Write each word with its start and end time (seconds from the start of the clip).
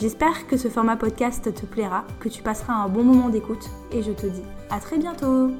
J'espère 0.00 0.48
que 0.48 0.56
ce 0.56 0.66
format 0.66 0.96
podcast 0.96 1.54
te 1.54 1.66
plaira, 1.66 2.04
que 2.18 2.28
tu 2.28 2.42
passeras 2.42 2.74
un 2.74 2.88
bon 2.88 3.04
moment 3.04 3.28
d'écoute 3.28 3.70
et 3.92 4.02
je 4.02 4.10
te 4.10 4.26
dis 4.26 4.42
à 4.68 4.80
très 4.80 4.98
bientôt 4.98 5.52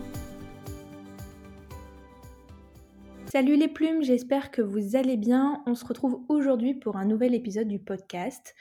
Salut 3.27 3.57
les 3.57 3.69
plumes, 3.69 4.03
j'espère 4.03 4.51
que 4.51 4.61
vous 4.61 4.97
allez 4.97 5.17
bien. 5.17 5.63
On 5.67 5.77
se 5.77 5.85
retrouve 5.85 6.21
aujourd'hui 6.29 6.75
pour 6.75 6.97
un 6.97 7.05
nouvel 7.05 7.33
épisode 7.33 7.69
du 7.69 7.79
podcast. 7.79 8.57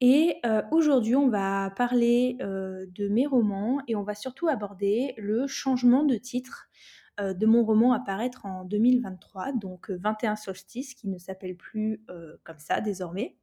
Et 0.00 0.36
euh, 0.46 0.62
aujourd'hui, 0.70 1.16
on 1.16 1.28
va 1.28 1.70
parler 1.70 2.36
euh, 2.40 2.86
de 2.94 3.08
mes 3.08 3.26
romans 3.26 3.80
et 3.88 3.96
on 3.96 4.04
va 4.04 4.14
surtout 4.14 4.46
aborder 4.46 5.14
le 5.16 5.48
changement 5.48 6.04
de 6.04 6.16
titre 6.16 6.68
euh, 7.18 7.34
de 7.34 7.46
mon 7.46 7.64
roman 7.64 7.92
à 7.92 7.98
paraître 7.98 8.46
en 8.46 8.64
2023, 8.64 9.52
donc 9.54 9.90
21 9.90 10.36
solstices, 10.36 10.94
qui 10.94 11.08
ne 11.08 11.18
s'appelle 11.18 11.56
plus 11.56 12.00
comme 12.44 12.58
ça 12.58 12.80
désormais. 12.80 13.36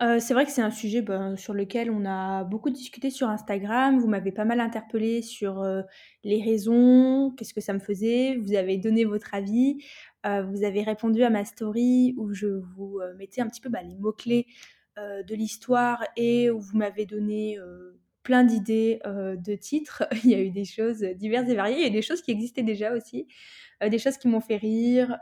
Euh, 0.00 0.18
c'est 0.18 0.34
vrai 0.34 0.44
que 0.44 0.50
c'est 0.50 0.62
un 0.62 0.70
sujet, 0.70 1.00
ben, 1.00 1.36
sur 1.36 1.54
lequel 1.54 1.90
on 1.90 2.04
a 2.04 2.44
beaucoup 2.44 2.70
discuté 2.70 3.10
sur 3.10 3.28
Instagram. 3.28 3.98
Vous 4.00 4.08
m'avez 4.08 4.32
pas 4.32 4.44
mal 4.44 4.58
interpellé 4.60 5.22
sur, 5.22 5.60
euh, 5.60 5.82
les 6.24 6.42
raisons, 6.42 7.32
qu'est-ce 7.36 7.54
que 7.54 7.60
ça 7.60 7.72
me 7.72 7.78
faisait. 7.78 8.36
Vous 8.36 8.54
avez 8.54 8.78
donné 8.78 9.04
votre 9.04 9.34
avis, 9.34 9.78
euh, 10.26 10.42
vous 10.42 10.64
avez 10.64 10.82
répondu 10.82 11.22
à 11.22 11.30
ma 11.30 11.44
story 11.44 12.14
où 12.16 12.32
je 12.32 12.46
vous, 12.48 13.00
mettais 13.16 13.42
un 13.42 13.48
petit 13.48 13.60
peu, 13.60 13.68
bah, 13.68 13.82
les 13.82 13.94
mots 13.96 14.12
clés, 14.12 14.46
de 14.98 15.34
l'histoire 15.34 16.04
et 16.16 16.50
où 16.50 16.60
vous 16.60 16.76
m'avez 16.76 17.06
donné, 17.06 17.58
plein 18.22 18.44
d'idées, 18.44 19.00
de 19.06 19.54
titres. 19.54 20.04
Il 20.24 20.30
y 20.30 20.34
a 20.34 20.40
eu 20.40 20.50
des 20.50 20.64
choses, 20.64 21.00
diverses 21.00 21.48
et 21.48 21.54
variées. 21.54 21.78
Il 21.78 21.82
y 21.84 21.86
a 21.86 21.90
des 21.90 22.02
choses 22.02 22.22
qui 22.22 22.30
existaient 22.30 22.62
déjà 22.62 22.92
aussi, 22.94 23.26
des 23.80 23.98
choses 23.98 24.18
qui 24.18 24.28
m'ont 24.28 24.40
fait 24.40 24.56
rire, 24.56 25.18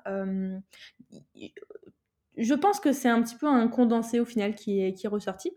je 2.40 2.54
pense 2.54 2.80
que 2.80 2.92
c'est 2.92 3.08
un 3.08 3.22
petit 3.22 3.36
peu 3.36 3.46
un 3.46 3.68
condensé 3.68 4.18
au 4.18 4.24
final 4.24 4.54
qui 4.54 4.80
est, 4.80 5.06
ressorti. 5.06 5.52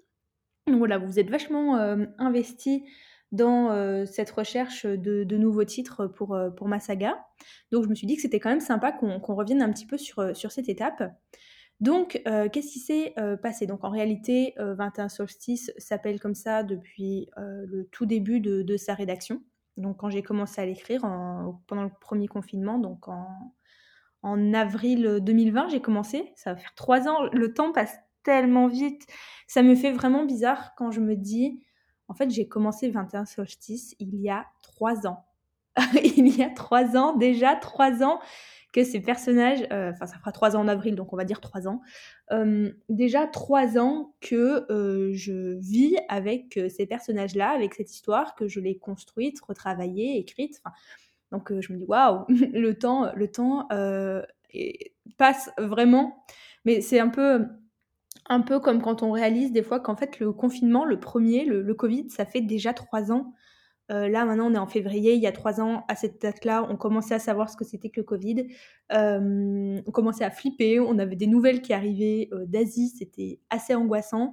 Donc 0.67 0.77
voilà, 0.77 0.97
vous 0.97 1.19
êtes 1.19 1.29
vachement 1.29 1.77
euh, 1.77 2.05
investi 2.17 2.83
dans 3.31 3.71
euh, 3.71 4.05
cette 4.05 4.29
recherche 4.29 4.85
de, 4.85 5.37
nouveaux 5.37 5.63
titres 5.63 6.07
pour, 6.07 6.35
euh, 6.35 6.49
pour 6.49 6.67
ma 6.67 6.79
saga. 6.79 7.25
Donc 7.71 7.85
je 7.85 7.89
me 7.89 7.95
suis 7.95 8.05
dit 8.05 8.15
que 8.15 8.21
c'était 8.21 8.39
quand 8.39 8.49
même 8.49 8.59
sympa 8.59 8.91
qu'on 8.91 9.35
revienne 9.35 9.61
un 9.61 9.71
petit 9.71 9.85
peu 9.85 9.97
sur, 9.97 10.35
sur 10.35 10.51
cette 10.51 10.69
étape. 10.69 11.03
Donc, 11.79 12.21
qu'est-ce 12.23 12.71
qui 12.71 12.79
s'est 12.79 13.13
passé? 13.41 13.65
Donc, 13.65 13.83
en 13.83 13.89
réalité, 13.89 14.53
21 14.57 15.09
Solstice 15.09 15.73
s'appelle 15.77 16.17
comme 16.17 16.35
ça 16.35 16.63
depuis 16.63 17.29
le 17.35 17.83
tout 17.91 18.05
début 18.05 18.39
de, 18.39 18.61
de, 18.61 18.77
sa 18.77 18.93
rédaction. 18.93 19.41
Donc, 19.75 19.97
quand 19.97 20.09
j'ai 20.09 20.21
commencé 20.21 20.61
à 20.61 20.65
l'écrire 20.65 21.01
pendant 21.01 21.83
le 21.83 21.89
premier 21.99 22.27
confinement, 22.27 22.79
donc 22.79 23.09
en, 23.09 23.27
en 24.23 24.53
avril 24.53 25.19
2020, 25.21 25.69
j'ai 25.69 25.81
commencé. 25.81 26.31
Ça 26.35 26.53
va 26.53 26.59
faire 26.59 26.73
trois 26.75 27.07
ans. 27.07 27.29
Le 27.31 27.53
temps 27.53 27.71
passe 27.71 27.95
tellement 28.23 28.67
vite. 28.67 29.05
Ça 29.47 29.61
me 29.61 29.75
fait 29.75 29.91
vraiment 29.91 30.25
bizarre 30.25 30.73
quand 30.75 30.91
je 30.91 31.01
me 31.01 31.15
dis, 31.15 31.61
en 32.07 32.13
fait, 32.13 32.29
j'ai 32.31 32.47
commencé 32.47 32.89
21 32.89 33.25
solstices 33.25 33.95
il 33.99 34.15
y 34.15 34.29
a 34.29 34.45
trois 34.61 35.05
ans. 35.07 35.25
il 36.03 36.27
y 36.27 36.43
a 36.43 36.49
trois 36.49 36.97
ans, 36.97 37.15
déjà 37.15 37.55
trois 37.55 38.03
ans 38.03 38.19
que 38.73 38.83
ces 38.83 38.99
personnages, 38.99 39.65
euh, 39.71 39.91
enfin 39.91 40.07
ça 40.07 40.17
fera 40.17 40.31
trois 40.31 40.55
ans 40.55 40.61
en 40.61 40.67
avril, 40.67 40.95
donc 40.95 41.13
on 41.13 41.15
va 41.15 41.25
dire 41.25 41.39
trois 41.39 41.67
ans, 41.67 41.81
euh, 42.31 42.71
déjà 42.89 43.27
trois 43.27 43.77
ans 43.77 44.15
que 44.19 44.65
euh, 44.71 45.11
je 45.13 45.59
vis 45.59 45.95
avec 46.09 46.59
ces 46.69 46.87
personnages-là, 46.87 47.51
avec 47.51 47.75
cette 47.75 47.91
histoire, 47.93 48.35
que 48.35 48.47
je 48.47 48.59
l'ai 48.59 48.77
construite, 48.77 49.39
retravaillée, 49.41 50.17
écrite. 50.17 50.59
Enfin, 50.63 50.75
donc 51.33 51.51
euh, 51.51 51.59
je 51.59 51.73
me 51.73 51.79
dis 51.79 51.85
waouh, 51.85 52.25
le 52.29 52.71
temps, 52.73 53.11
le 53.13 53.27
temps 53.27 53.67
euh, 53.73 54.21
passe 55.17 55.51
vraiment. 55.57 56.23
Mais 56.63 56.79
c'est 56.79 56.99
un 56.99 57.09
peu, 57.09 57.45
un 58.29 58.39
peu 58.39 58.59
comme 58.59 58.81
quand 58.81 59.03
on 59.03 59.11
réalise 59.11 59.51
des 59.51 59.63
fois 59.63 59.81
qu'en 59.81 59.97
fait 59.97 60.19
le 60.19 60.31
confinement, 60.31 60.85
le 60.85 60.99
premier, 60.99 61.43
le, 61.43 61.73
Covid, 61.73 62.09
ça 62.09 62.25
fait 62.25 62.39
déjà 62.39 62.73
trois 62.73 63.11
ans. 63.11 63.33
Euh, 63.91 64.07
là 64.07 64.23
maintenant 64.23 64.49
on 64.49 64.53
est 64.53 64.59
en 64.59 64.67
février, 64.67 65.15
il 65.15 65.21
y 65.21 65.27
a 65.27 65.33
trois 65.33 65.59
ans 65.59 65.83
à 65.89 65.95
cette 65.95 66.21
date-là, 66.21 66.65
on 66.69 66.77
commençait 66.77 67.15
à 67.15 67.19
savoir 67.19 67.49
ce 67.49 67.57
que 67.57 67.65
c'était 67.65 67.89
que 67.89 67.99
le 67.99 68.05
Covid. 68.05 68.47
on 68.91 69.91
commençait 69.91 70.23
à 70.23 70.31
flipper, 70.31 70.79
on 70.79 70.97
avait 70.99 71.17
des 71.17 71.27
nouvelles 71.27 71.61
qui 71.61 71.73
arrivaient 71.73 72.29
d'Asie, 72.45 72.89
c'était 72.89 73.39
assez 73.49 73.75
angoissant. 73.75 74.31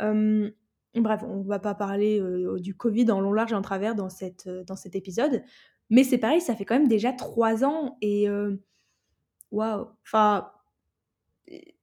bref, 0.00 1.22
on 1.22 1.36
ne 1.36 1.46
va 1.46 1.58
pas 1.60 1.74
parler 1.74 2.20
du 2.58 2.74
Covid 2.74 3.12
en 3.12 3.20
long, 3.20 3.32
large 3.32 3.52
et 3.52 3.54
en 3.54 3.62
travers 3.62 3.94
dans, 3.94 4.08
cette, 4.08 4.48
dans 4.48 4.76
cet 4.76 4.96
épisode. 4.96 5.42
Mais 5.90 6.04
c'est 6.04 6.18
pareil, 6.18 6.40
ça 6.40 6.54
fait 6.54 6.64
quand 6.64 6.78
même 6.78 6.88
déjà 6.88 7.12
trois 7.12 7.64
ans 7.64 7.98
et 8.00 8.28
waouh, 9.50 9.88
enfin, 10.06 10.50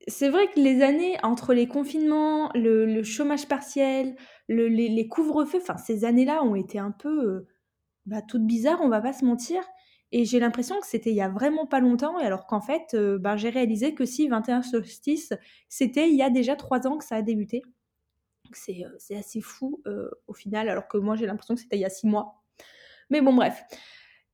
c'est 0.07 0.29
vrai 0.29 0.47
que 0.47 0.59
les 0.59 0.81
années 0.81 1.17
entre 1.23 1.53
les 1.53 1.67
confinements, 1.67 2.49
le, 2.55 3.03
chômage 3.03 3.47
partiel, 3.47 4.15
les, 4.47 5.07
couvre-feux, 5.07 5.59
enfin 5.61 5.77
ces 5.77 6.05
années-là 6.05 6.43
ont 6.43 6.55
été 6.55 6.79
un 6.79 6.91
peu 6.91 7.45
bah, 8.05 8.21
toutes 8.21 8.45
bizarres, 8.45 8.79
on 8.81 8.89
va 8.89 9.01
pas 9.01 9.13
se 9.13 9.25
mentir. 9.25 9.61
Et 10.13 10.23
j'ai 10.23 10.39
l'impression 10.39 10.79
que 10.79 10.87
c'était 10.87 11.09
il 11.09 11.17
y 11.17 11.21
a 11.21 11.27
vraiment 11.27 11.65
pas 11.65 11.81
longtemps, 11.81 12.17
et 12.19 12.23
alors 12.23 12.47
qu'en 12.47 12.61
fait, 12.61 12.95
bah, 13.19 13.35
j'ai 13.35 13.49
réalisé 13.49 13.93
que 13.93 14.05
si 14.05 14.29
21 14.29 14.61
solstices, 14.61 15.33
c'était 15.67 16.09
il 16.09 16.15
y 16.15 16.23
a 16.23 16.29
déjà 16.29 16.55
trois 16.55 16.87
ans 16.87 16.97
que 16.97 17.03
ça 17.03 17.17
a 17.17 17.21
débuté. 17.21 17.61
C'est 18.53 18.85
assez 19.17 19.41
fou 19.41 19.83
au 20.27 20.33
final, 20.33 20.69
alors 20.69 20.87
que 20.87 20.97
moi 20.97 21.17
j'ai 21.17 21.25
l'impression 21.25 21.55
que 21.55 21.61
c'était 21.61 21.75
il 21.75 21.81
y 21.81 21.85
a 21.85 21.89
six 21.89 22.07
mois. 22.07 22.41
Mais 23.09 23.21
bon, 23.21 23.33
bref. 23.33 23.63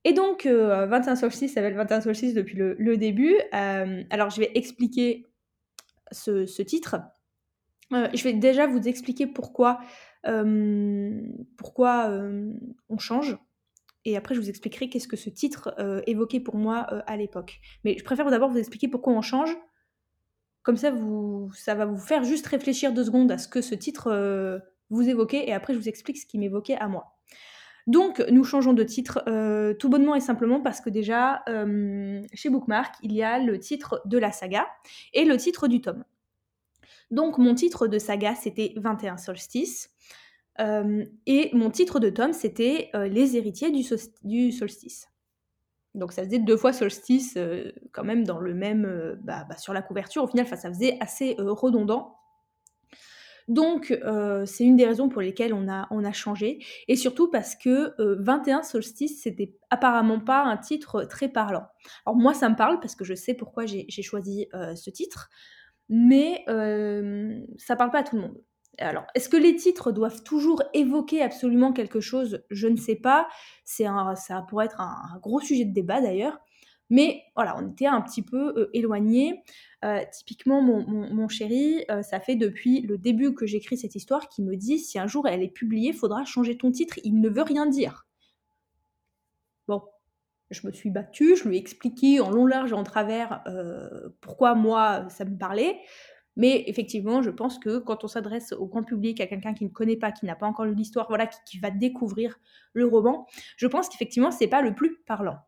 Et 0.06 0.14
donc, 0.14 0.46
21 0.46 1.16
solstices, 1.16 1.52
ça 1.52 1.62
s'appelle 1.62 1.76
21 1.76 2.02
solstices 2.02 2.34
depuis 2.34 2.58
le, 2.58 2.98
début. 2.98 3.36
Euh, 3.54 4.04
alors, 4.10 4.30
je 4.30 4.42
vais 4.42 4.52
expliquer 4.56 5.26
ce, 6.12 6.62
titre. 6.62 6.98
Euh, 7.94 8.10
je 8.14 8.24
vais 8.24 8.34
déjà 8.34 8.68
vous 8.68 8.88
expliquer 8.88 9.28
pourquoi, 9.28 9.80
euh, 10.28 11.22
pourquoi 11.58 12.12
on 12.90 12.98
change. 12.98 13.38
Et 14.06 14.18
après, 14.18 14.36
je 14.36 14.42
vous 14.42 14.50
expliquerai 14.50 14.90
qu'est-ce 14.90 15.08
que 15.08 15.16
ce 15.16 15.30
titre 15.30 15.74
évoquait 16.06 16.42
pour 16.42 16.56
moi 16.56 16.80
à 16.82 17.16
l'époque. 17.16 17.62
Mais 17.86 17.98
je 17.98 18.04
préfère 18.04 18.30
d'abord 18.30 18.50
vous 18.50 18.58
expliquer 18.58 18.90
pourquoi 18.90 19.14
on 19.14 19.22
change. 19.22 19.56
Comme 20.64 20.78
ça, 20.78 20.92
vous, 20.92 21.50
ça 21.54 21.76
va 21.76 21.86
vous 21.86 21.98
faire 21.98 22.24
juste 22.24 22.48
réfléchir 22.48 22.94
deux 22.94 23.06
secondes 23.06 23.32
à 23.32 23.38
ce 23.38 23.48
que 23.48 23.62
ce 23.62 23.76
titre 23.76 24.62
vous 24.90 25.08
évoquait. 25.08 25.48
Et 25.48 25.54
après, 25.54 25.74
je 25.74 25.80
vous 25.80 25.88
explique 25.88 26.18
ce 26.18 26.26
qui 26.26 26.38
m'évoquait 26.38 26.76
à 26.76 26.90
moi. 26.90 27.13
Donc, 27.88 28.24
nous 28.32 28.44
changeons 28.44 28.74
de 28.74 28.84
titre 28.84 29.24
euh, 29.28 29.74
tout 29.74 29.90
bonnement 29.90 30.16
et 30.16 30.22
simplement 30.22 30.62
parce 30.62 30.80
que 30.80 30.90
déjà, 30.90 31.44
euh, 31.50 32.22
chez 32.34 32.50
Bookmark, 32.50 32.96
il 33.04 33.12
y 33.12 33.24
a 33.24 33.40
le 33.40 33.60
titre 33.60 34.02
de 34.06 34.18
la 34.18 34.32
saga 34.32 34.68
et 35.14 35.26
le 35.26 35.36
titre 35.38 35.68
du 35.68 35.82
tome. 35.82 36.06
Donc, 37.12 37.38
mon 37.38 37.54
titre 37.54 37.88
de 37.88 38.00
saga, 38.00 38.36
c'était 38.36 38.74
21 38.78 39.18
solstices. 39.18 39.90
Euh, 40.60 41.04
et 41.26 41.50
mon 41.54 41.70
titre 41.72 42.00
de 42.00 42.10
tome, 42.10 42.34
c'était 42.34 42.90
Les 42.94 43.36
héritiers 43.36 43.72
du, 43.72 44.52
solstice. 44.52 45.10
Donc, 45.94 46.14
ça 46.14 46.24
faisait 46.24 46.40
deux 46.40 46.58
fois 46.58 46.74
solstice 46.74 47.38
quand 47.92 48.04
même 48.04 48.24
dans 48.24 48.40
le 48.40 48.54
même, 48.54 49.20
bah, 49.24 49.46
bah, 49.48 49.58
sur 49.58 49.74
la 49.74 49.82
couverture. 49.82 50.24
Au 50.24 50.28
final, 50.28 50.48
ça 50.48 50.58
faisait 50.58 50.98
assez 51.02 51.36
redondant. 51.38 52.18
Donc, 53.48 53.92
euh, 53.92 54.46
c'est 54.46 54.64
une 54.64 54.76
des 54.76 54.86
raisons 54.86 55.10
pour 55.10 55.22
lesquelles 55.22 55.54
on 55.54 55.68
a, 55.70 55.88
on 55.92 56.04
a 56.04 56.12
changé. 56.12 56.60
Et 56.88 56.96
surtout 56.96 57.30
parce 57.30 57.56
que 57.56 57.94
21 58.22 58.60
euh, 58.60 58.64
solstices, 58.64 59.22
c'était 59.22 59.56
apparemment 59.70 60.20
pas 60.20 60.44
un 60.44 60.58
titre 60.58 61.04
très 61.04 61.30
parlant. 61.30 61.68
Alors, 62.06 62.18
moi, 62.18 62.34
ça 62.34 62.50
me 62.50 62.56
parle 62.56 62.80
parce 62.80 62.96
que 62.96 63.04
je 63.04 63.14
sais 63.14 63.34
pourquoi 63.34 63.66
j'ai 63.66 64.02
choisi 64.02 64.48
euh, 64.54 64.76
ce 64.76 64.90
titre, 64.90 65.30
mais 65.90 66.44
ça 67.58 67.76
parle 67.76 67.92
pas 67.92 68.00
à 68.00 68.04
tout 68.04 68.16
le 68.16 68.22
monde. 68.24 68.42
Alors, 68.80 69.06
est-ce 69.14 69.30
que 69.30 69.38
les 69.38 69.56
titres 69.56 69.92
doivent 69.92 70.24
toujours 70.24 70.64
évoquer 70.74 71.22
absolument 71.22 71.74
quelque 71.74 72.00
chose? 72.00 72.44
Je 72.50 72.68
ne 72.68 72.76
sais 72.76 72.96
pas. 72.96 73.28
C'est 73.66 73.86
ça 74.16 74.46
pourrait 74.50 74.66
être 74.66 74.82
un 74.82 75.20
gros 75.22 75.40
sujet 75.40 75.66
de 75.66 75.74
débat 75.74 76.02
d'ailleurs. 76.02 76.40
Mais 76.94 77.24
voilà, 77.36 77.58
on 77.58 77.72
était 77.72 77.88
un 77.88 78.02
petit 78.02 78.22
peu 78.22 78.54
euh, 78.56 78.70
éloignés. 78.72 79.42
Euh, 79.84 80.02
typiquement, 80.12 80.62
mon, 80.62 81.28
chéri, 81.28 81.84
euh, 81.90 82.04
ça 82.04 82.20
fait 82.20 82.36
depuis 82.36 82.82
le 82.82 83.00
début 83.00 83.34
que 83.34 83.48
j'écris 83.48 83.80
cette 83.80 83.96
histoire 83.96 84.30
qui 84.30 84.44
me 84.44 84.56
dit 84.56 84.78
si 84.78 85.00
un 85.00 85.08
jour 85.08 85.28
elle 85.28 85.42
est 85.42 85.50
publiée, 85.50 85.92
faudra 85.92 86.24
changer 86.24 86.56
ton 86.56 86.70
titre. 86.70 87.00
Il 87.04 87.20
ne 87.20 87.30
veut 87.30 87.42
rien 87.42 87.66
dire. 87.66 88.06
Bon, 89.68 89.82
je 90.52 90.68
me 90.68 90.72
suis 90.72 90.92
battue, 90.92 91.36
je 91.36 91.50
lui 91.50 91.58
ai 91.58 91.60
expliqué 91.60 92.20
en 92.20 92.30
long, 92.30 92.46
large 92.46 92.74
et 92.74 92.76
en 92.76 92.84
travers 92.84 93.44
pourquoi 94.22 94.54
moi 94.54 95.08
ça 95.10 95.26
me 95.26 95.36
parlait. 95.36 95.80
Mais 96.36 96.64
effectivement, 96.68 97.24
je 97.24 97.32
pense 97.32 97.58
que 97.58 97.80
quand 97.80 98.04
on 98.04 98.08
s'adresse 98.08 98.52
au 98.52 98.68
grand 98.68 98.84
public, 98.84 99.20
à 99.20 99.26
quelqu'un 99.26 99.56
qui 99.56 99.64
ne 99.64 99.70
connaît 99.70 99.98
pas, 99.98 100.12
qui 100.12 100.28
n'a 100.28 100.36
pas 100.36 100.46
encore 100.46 100.66
lu 100.66 100.76
l'histoire, 100.76 101.08
voilà, 101.08 101.26
qui, 101.26 101.58
va 101.58 101.72
découvrir 101.72 102.40
le 102.74 102.86
roman, 102.86 103.26
je 103.58 103.66
pense 103.66 103.90
qu'effectivement, 103.90 104.30
c'est 104.30 104.48
pas 104.48 104.62
le 104.62 104.76
plus 104.76 105.00
parlant. 105.08 105.40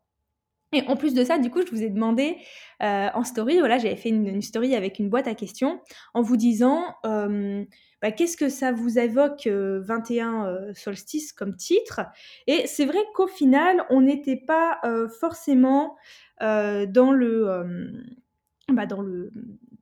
Et 0.72 0.82
en 0.88 0.96
plus 0.96 1.14
de 1.14 1.22
ça, 1.22 1.38
du 1.38 1.50
coup, 1.50 1.60
je 1.64 1.70
vous 1.70 1.82
ai 1.82 1.90
demandé 1.90 2.38
euh, 2.82 3.08
en 3.14 3.24
story, 3.24 3.58
voilà, 3.58 3.78
j'avais 3.78 3.96
fait 3.96 4.08
une, 4.08 4.42
story 4.42 4.74
avec 4.74 4.98
une 4.98 5.08
boîte 5.08 5.28
à 5.28 5.34
questions 5.34 5.80
en 6.12 6.22
vous 6.22 6.36
disant 6.36 6.94
euh, 7.06 7.64
bah, 8.02 8.10
qu'est-ce 8.10 8.36
que 8.36 8.48
ça 8.48 8.72
vous 8.72 8.98
évoque 8.98 9.46
21 9.46 10.46
euh, 10.46 10.74
solstices 10.74 11.32
comme 11.32 11.56
titre? 11.56 12.00
Et 12.46 12.66
c'est 12.66 12.84
vrai 12.84 12.98
qu'au 13.14 13.28
final, 13.28 13.84
on 13.90 14.00
n'était 14.00 14.36
pas 14.36 14.80
forcément 15.20 15.96
dans 16.40 17.12
le 17.12 17.94
bah, 18.72 18.86
dans 18.86 19.00
le 19.00 19.32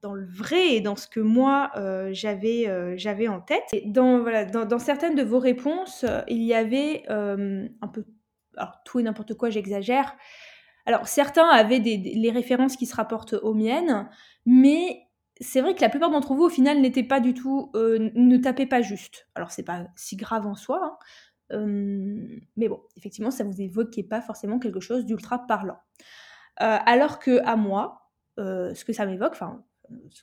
dans 0.02 0.14
le 0.14 0.26
vrai 0.26 0.74
et 0.74 0.80
dans 0.82 0.96
ce 0.96 1.08
que 1.08 1.20
moi 1.20 1.72
j'avais 2.12 2.96
j'avais 2.98 3.26
en 3.26 3.40
tête. 3.40 3.64
Et 3.72 3.82
dans 3.86 4.20
voilà 4.20 4.44
dans, 4.44 4.78
certaines 4.78 5.16
de 5.16 5.22
vos 5.22 5.38
réponses, 5.38 6.04
il 6.28 6.42
y 6.42 6.54
avait 6.54 7.04
un 7.08 7.88
peu 7.92 8.04
alors 8.56 8.82
tout 8.84 9.00
et 9.00 9.02
n'importe 9.02 9.34
quoi, 9.34 9.50
j'exagère. 9.50 10.16
Alors 10.86 11.08
certains 11.08 11.48
avaient 11.48 11.80
des, 11.80 11.96
les 11.96 12.30
références 12.30 12.76
qui 12.76 12.86
se 12.86 12.94
rapportent 12.94 13.34
aux 13.34 13.54
miennes, 13.54 14.08
mais 14.46 15.02
c'est 15.40 15.60
vrai 15.60 15.74
que 15.74 15.80
la 15.80 15.88
plupart 15.88 16.10
d'entre 16.10 16.34
vous 16.34 16.44
au 16.44 16.50
final 16.50 16.80
n'étaient 16.80 17.02
pas 17.02 17.20
du 17.20 17.34
tout 17.34 17.70
ne 17.74 18.36
tapaient 18.36 18.66
pas 18.66 18.82
juste. 18.82 19.28
Alors 19.34 19.50
c'est 19.50 19.62
pas 19.62 19.86
si 19.96 20.16
grave 20.16 20.46
en 20.46 20.54
soi, 20.54 20.98
hein, 21.50 21.66
mais 22.56 22.68
bon 22.68 22.80
effectivement 22.96 23.30
ça 23.30 23.44
vous 23.44 23.60
évoquait 23.60 24.02
pas 24.02 24.20
forcément 24.20 24.58
quelque 24.58 24.80
chose 24.80 25.06
d'ultra 25.06 25.46
parlant. 25.46 25.78
alors 26.56 27.18
que 27.18 27.40
à 27.44 27.56
moi, 27.56 28.04
euh, 28.38 28.74
ce 28.74 28.84
que 28.84 28.92
ça 28.92 29.06
m'évoque, 29.06 29.32
enfin, 29.32 29.64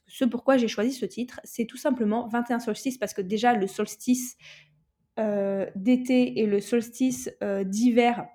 ce 0.08 0.26
pourquoi 0.26 0.58
j'ai 0.58 0.68
choisi 0.68 0.92
ce 0.92 1.06
titre, 1.06 1.40
c'est 1.44 1.66
tout 1.66 1.78
simplement 1.78 2.28
21 2.28 2.60
solstices, 2.60 2.98
parce 2.98 3.14
que 3.14 3.22
déjà 3.22 3.54
le 3.54 3.68
solstice 3.68 4.38
euh, 5.20 5.70
d'été 5.76 6.40
et 6.40 6.46
le 6.46 6.60
solstice 6.60 7.30
euh, 7.42 7.64
d'hiver 7.64 8.26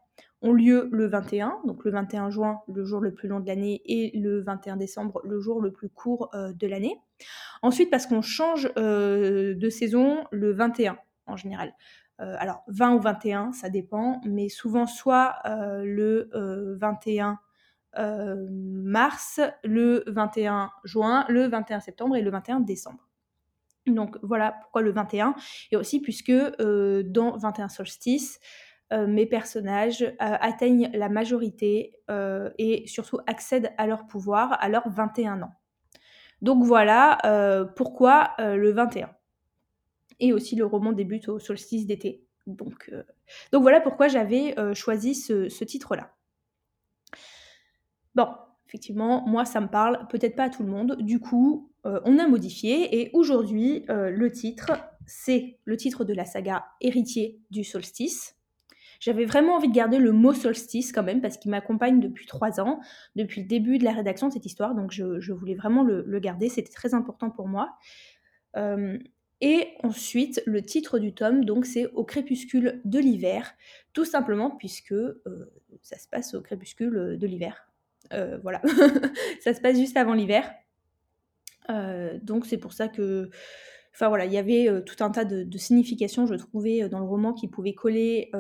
lieu 0.53 0.89
le 0.93 1.07
21, 1.07 1.59
donc 1.65 1.85
le 1.85 1.91
21 1.91 2.31
juin, 2.31 2.61
le 2.73 2.85
jour 2.85 3.01
le 3.01 3.15
plus 3.15 3.29
long 3.29 3.41
de 3.41 3.47
l'année, 3.47 3.83
et 3.85 4.17
le 4.19 4.41
21 4.41 4.77
décembre, 4.77 5.21
le 5.25 5.41
jour 5.41 5.61
le 5.61 5.73
plus 5.73 5.89
court 5.89 6.31
de 6.35 6.67
l'année. 6.67 6.97
Ensuite, 7.63 7.91
parce 7.91 8.07
qu'on 8.07 8.23
change 8.23 8.73
de 8.75 9.69
saison 9.71 10.25
le 10.31 10.53
21 10.53 10.99
en 11.27 11.37
général. 11.37 11.75
alors 12.19 12.63
20 12.69 12.95
ou 12.95 13.01
21, 13.01 13.53
ça 13.53 13.71
dépend, 13.71 14.21
mais 14.25 14.49
souvent 14.49 14.87
soit 14.87 15.37
le 15.45 16.31
21 16.79 17.39
euh, 17.99 18.47
mars, 18.51 19.41
le 19.65 20.05
21 20.07 20.71
juin, 20.85 21.25
le 21.29 21.47
21 21.47 21.81
septembre 21.81 22.17
et 22.17 22.23
le 22.23 22.31
21 22.31 22.61
décembre. 22.61 23.09
Donc 23.87 24.19
voilà 24.23 24.53
pourquoi 24.61 24.83
le 24.83 24.93
21, 24.93 25.35
et 25.71 25.77
aussi 25.77 26.01
puisque 26.01 26.31
euh, 26.31 27.03
dans 27.05 27.37
21 27.39 27.69
solstices, 27.69 28.39
euh, 28.39 28.43
mes 28.93 29.27
personnages 29.27 30.15
atteignent 30.19 30.91
la 30.95 31.09
majorité 31.09 31.95
et 32.59 32.85
surtout 32.87 33.19
accèdent 33.27 33.73
à 33.79 33.87
leur 33.87 34.07
pouvoir 34.07 34.57
à 34.63 34.69
leurs 34.69 34.89
21 34.89 35.43
ans. 35.43 35.53
Donc 36.43 36.63
voilà 36.63 37.19
pourquoi 37.75 38.35
le 38.39 38.71
21. 38.71 39.11
Et 40.21 40.33
aussi 40.33 40.55
le 40.57 40.65
roman 40.65 40.93
débute 40.93 41.29
au 41.29 41.39
solstice 41.39 41.87
d'été. 41.87 42.25
Donc, 42.47 42.93
voilà 43.53 43.81
pourquoi 43.81 44.07
j'avais 44.07 44.55
choisi 44.75 45.15
ce 45.15 45.65
titre-là. 45.65 46.17
Bon, 48.17 48.29
effectivement, 48.67 49.27
moi 49.27 49.45
ça 49.45 49.61
me 49.61 49.69
parle, 49.69 50.07
peut-être 50.09 50.37
pas 50.37 50.45
à 50.45 50.51
tout 50.51 50.63
le 50.63 50.71
monde. 50.71 50.97
Du 51.01 51.21
coup, 51.21 51.71
euh, 51.85 52.01
on 52.05 52.19
a 52.19 52.27
modifié 52.27 53.01
et 53.01 53.11
aujourd'hui, 53.13 53.85
euh, 53.91 54.11
le 54.11 54.33
titre, 54.33 54.73
c'est 55.07 55.59
le 55.65 55.77
titre 55.77 56.05
de 56.05 56.15
la 56.15 56.25
saga 56.25 56.65
Héritier 56.81 57.39
du 57.51 57.63
solstice. 57.63 58.36
J'avais 59.01 59.25
vraiment 59.25 59.57
envie 59.57 59.69
de 59.69 59.75
garder 59.75 59.99
le 59.99 60.13
mot 60.13 60.33
solstice 60.33 60.93
quand 60.93 61.03
même 61.03 61.21
parce 61.21 61.37
qu'il 61.37 61.51
m'accompagne 61.51 62.01
depuis 62.01 62.27
trois 62.27 62.61
ans, 62.61 62.81
depuis 63.15 63.43
le 63.43 63.47
début 63.47 63.79
de 63.79 63.85
la 63.85 63.93
rédaction 63.93 64.29
de 64.29 64.33
cette 64.33 64.47
histoire, 64.47 64.75
donc 64.75 64.93
je, 64.93 65.33
voulais 65.33 65.55
vraiment 65.55 65.83
le, 65.83 66.19
garder, 66.19 66.49
c'était 66.49 66.73
très 66.73 66.95
important 66.95 67.31
pour 67.31 67.49
moi. 67.49 67.77
Euh, 68.57 68.99
et 69.41 69.69
ensuite, 69.83 70.43
le 70.47 70.63
titre 70.63 70.99
du 70.99 71.15
tome, 71.15 71.45
donc 71.45 71.67
c'est 71.67 71.87
Au 71.93 72.05
crépuscule 72.05 72.81
de 72.85 72.99
l'hiver, 72.99 73.55
tout 73.93 74.07
simplement 74.07 74.51
puisque 74.51 74.95
ça 75.83 75.99
se 75.99 76.09
passe 76.09 76.35
au 76.35 76.41
crépuscule 76.41 77.17
de 77.19 77.27
l'hiver. 77.27 77.67
Euh, 78.13 78.39
voilà, 78.43 78.61
ça 79.41 79.55
se 79.55 79.61
passe 79.61 79.77
juste 79.77 79.97
avant 79.97 80.15
l'hiver. 80.15 80.51
Euh, 81.71 82.19
donc 82.23 82.47
c'est 82.47 82.59
pour 82.59 82.73
ça 82.73 82.89
que, 82.89 83.31
enfin 83.97 84.09
voilà, 84.09 84.27
il 84.27 84.33
y 84.33 84.39
avait 84.39 84.69
euh, 84.69 84.81
tout 84.81 85.03
un 85.03 85.11
tas 85.11 85.25
de, 85.25 85.59
significations, 85.59 86.27
je 86.27 86.35
trouvais, 86.35 86.89
dans 86.89 86.99
le 86.99 87.07
roman 87.07 87.33
qui 87.33 87.49
pouvaient 87.49 87.75
coller 87.75 88.31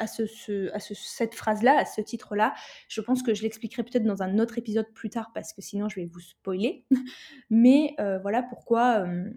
à, 0.00 0.06
ce, 0.06 0.72
à 0.72 0.78
cette 0.80 1.34
phrase-là, 1.34 1.78
à 1.78 1.84
ce 1.84 2.00
titre-là. 2.00 2.54
Je 2.88 3.00
pense 3.00 3.22
que 3.22 3.34
je 3.34 3.42
l'expliquerai 3.42 3.84
peut-être 3.84 4.04
dans 4.04 4.22
un 4.22 4.38
autre 4.38 4.58
épisode 4.58 4.86
plus 4.94 5.10
tard 5.10 5.30
parce 5.34 5.52
que 5.52 5.60
sinon 5.60 5.88
je 5.88 6.00
vais 6.00 6.06
vous 6.06 6.20
spoiler. 6.20 6.86
Mais 7.50 7.94
euh, 8.00 8.18
voilà 8.18 8.42
pourquoi, 8.42 9.06
euh, 9.06 9.30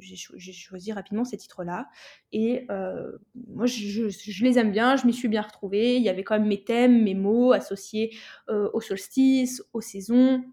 j'ai 0.00 0.52
choisi 0.52 0.92
rapidement 0.92 1.24
ces 1.24 1.36
titres-là. 1.36 1.88
Et 2.32 2.66
euh, 2.70 3.12
moi, 3.46 3.66
je, 3.66 4.44
les 4.44 4.58
aime 4.58 4.72
bien, 4.72 4.96
je 4.96 5.06
m'y 5.06 5.12
suis 5.12 5.28
bien 5.28 5.42
retrouvée. 5.42 5.96
Il 5.96 6.02
y 6.02 6.08
avait 6.08 6.24
quand 6.24 6.38
même 6.38 6.48
mes 6.48 6.64
thèmes, 6.64 7.02
mes 7.02 7.14
mots 7.14 7.52
associés 7.52 8.16
au 8.48 8.80
solstice, 8.80 9.62
aux 9.72 9.80
saisons. 9.80 10.44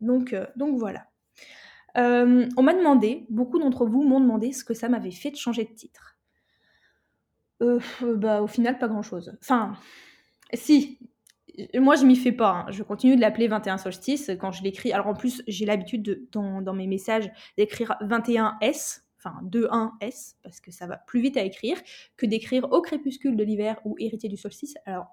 donc 0.00 0.34
voilà. 0.78 1.06
On 1.96 2.62
m'a 2.62 2.74
demandé, 2.74 3.26
beaucoup 3.30 3.58
d'entre 3.58 3.86
vous 3.86 4.02
m'ont 4.02 4.20
demandé 4.20 4.52
ce 4.52 4.64
que 4.64 4.74
ça 4.74 4.88
m'avait 4.88 5.10
fait 5.10 5.30
de 5.30 5.36
changer 5.36 5.64
de 5.64 5.72
titre. 5.72 6.16
Euh, 7.62 7.80
bah, 8.02 8.42
au 8.42 8.46
final, 8.46 8.78
pas 8.78 8.88
grand-chose. 8.88 9.36
Enfin, 9.40 9.74
si, 10.52 10.98
moi 11.74 11.96
je 11.96 12.04
m'y 12.04 12.16
fais 12.16 12.32
pas. 12.32 12.66
Hein. 12.66 12.70
Je 12.70 12.82
continue 12.82 13.16
de 13.16 13.20
l'appeler 13.20 13.48
21 13.48 13.78
solstice 13.78 14.30
quand 14.40 14.52
je 14.52 14.62
l'écris. 14.62 14.92
Alors 14.92 15.06
en 15.06 15.14
plus, 15.14 15.42
j'ai 15.46 15.64
l'habitude 15.64 16.28
dans, 16.32 16.60
dans, 16.60 16.74
mes 16.74 16.86
messages 16.86 17.30
d'écrire 17.56 17.96
21S, 18.02 19.02
enfin 19.18 19.40
2-1-S, 19.44 20.36
parce 20.42 20.60
que 20.60 20.70
ça 20.70 20.86
va 20.86 20.98
plus 20.98 21.20
vite 21.20 21.36
à 21.36 21.42
écrire, 21.42 21.78
que 22.16 22.26
d'écrire 22.26 22.70
au 22.72 22.82
crépuscule 22.82 23.36
de 23.36 23.44
l'hiver 23.44 23.80
ou 23.84 23.96
héritier 23.98 24.28
du 24.28 24.36
solstice. 24.36 24.74
Alors 24.84 25.06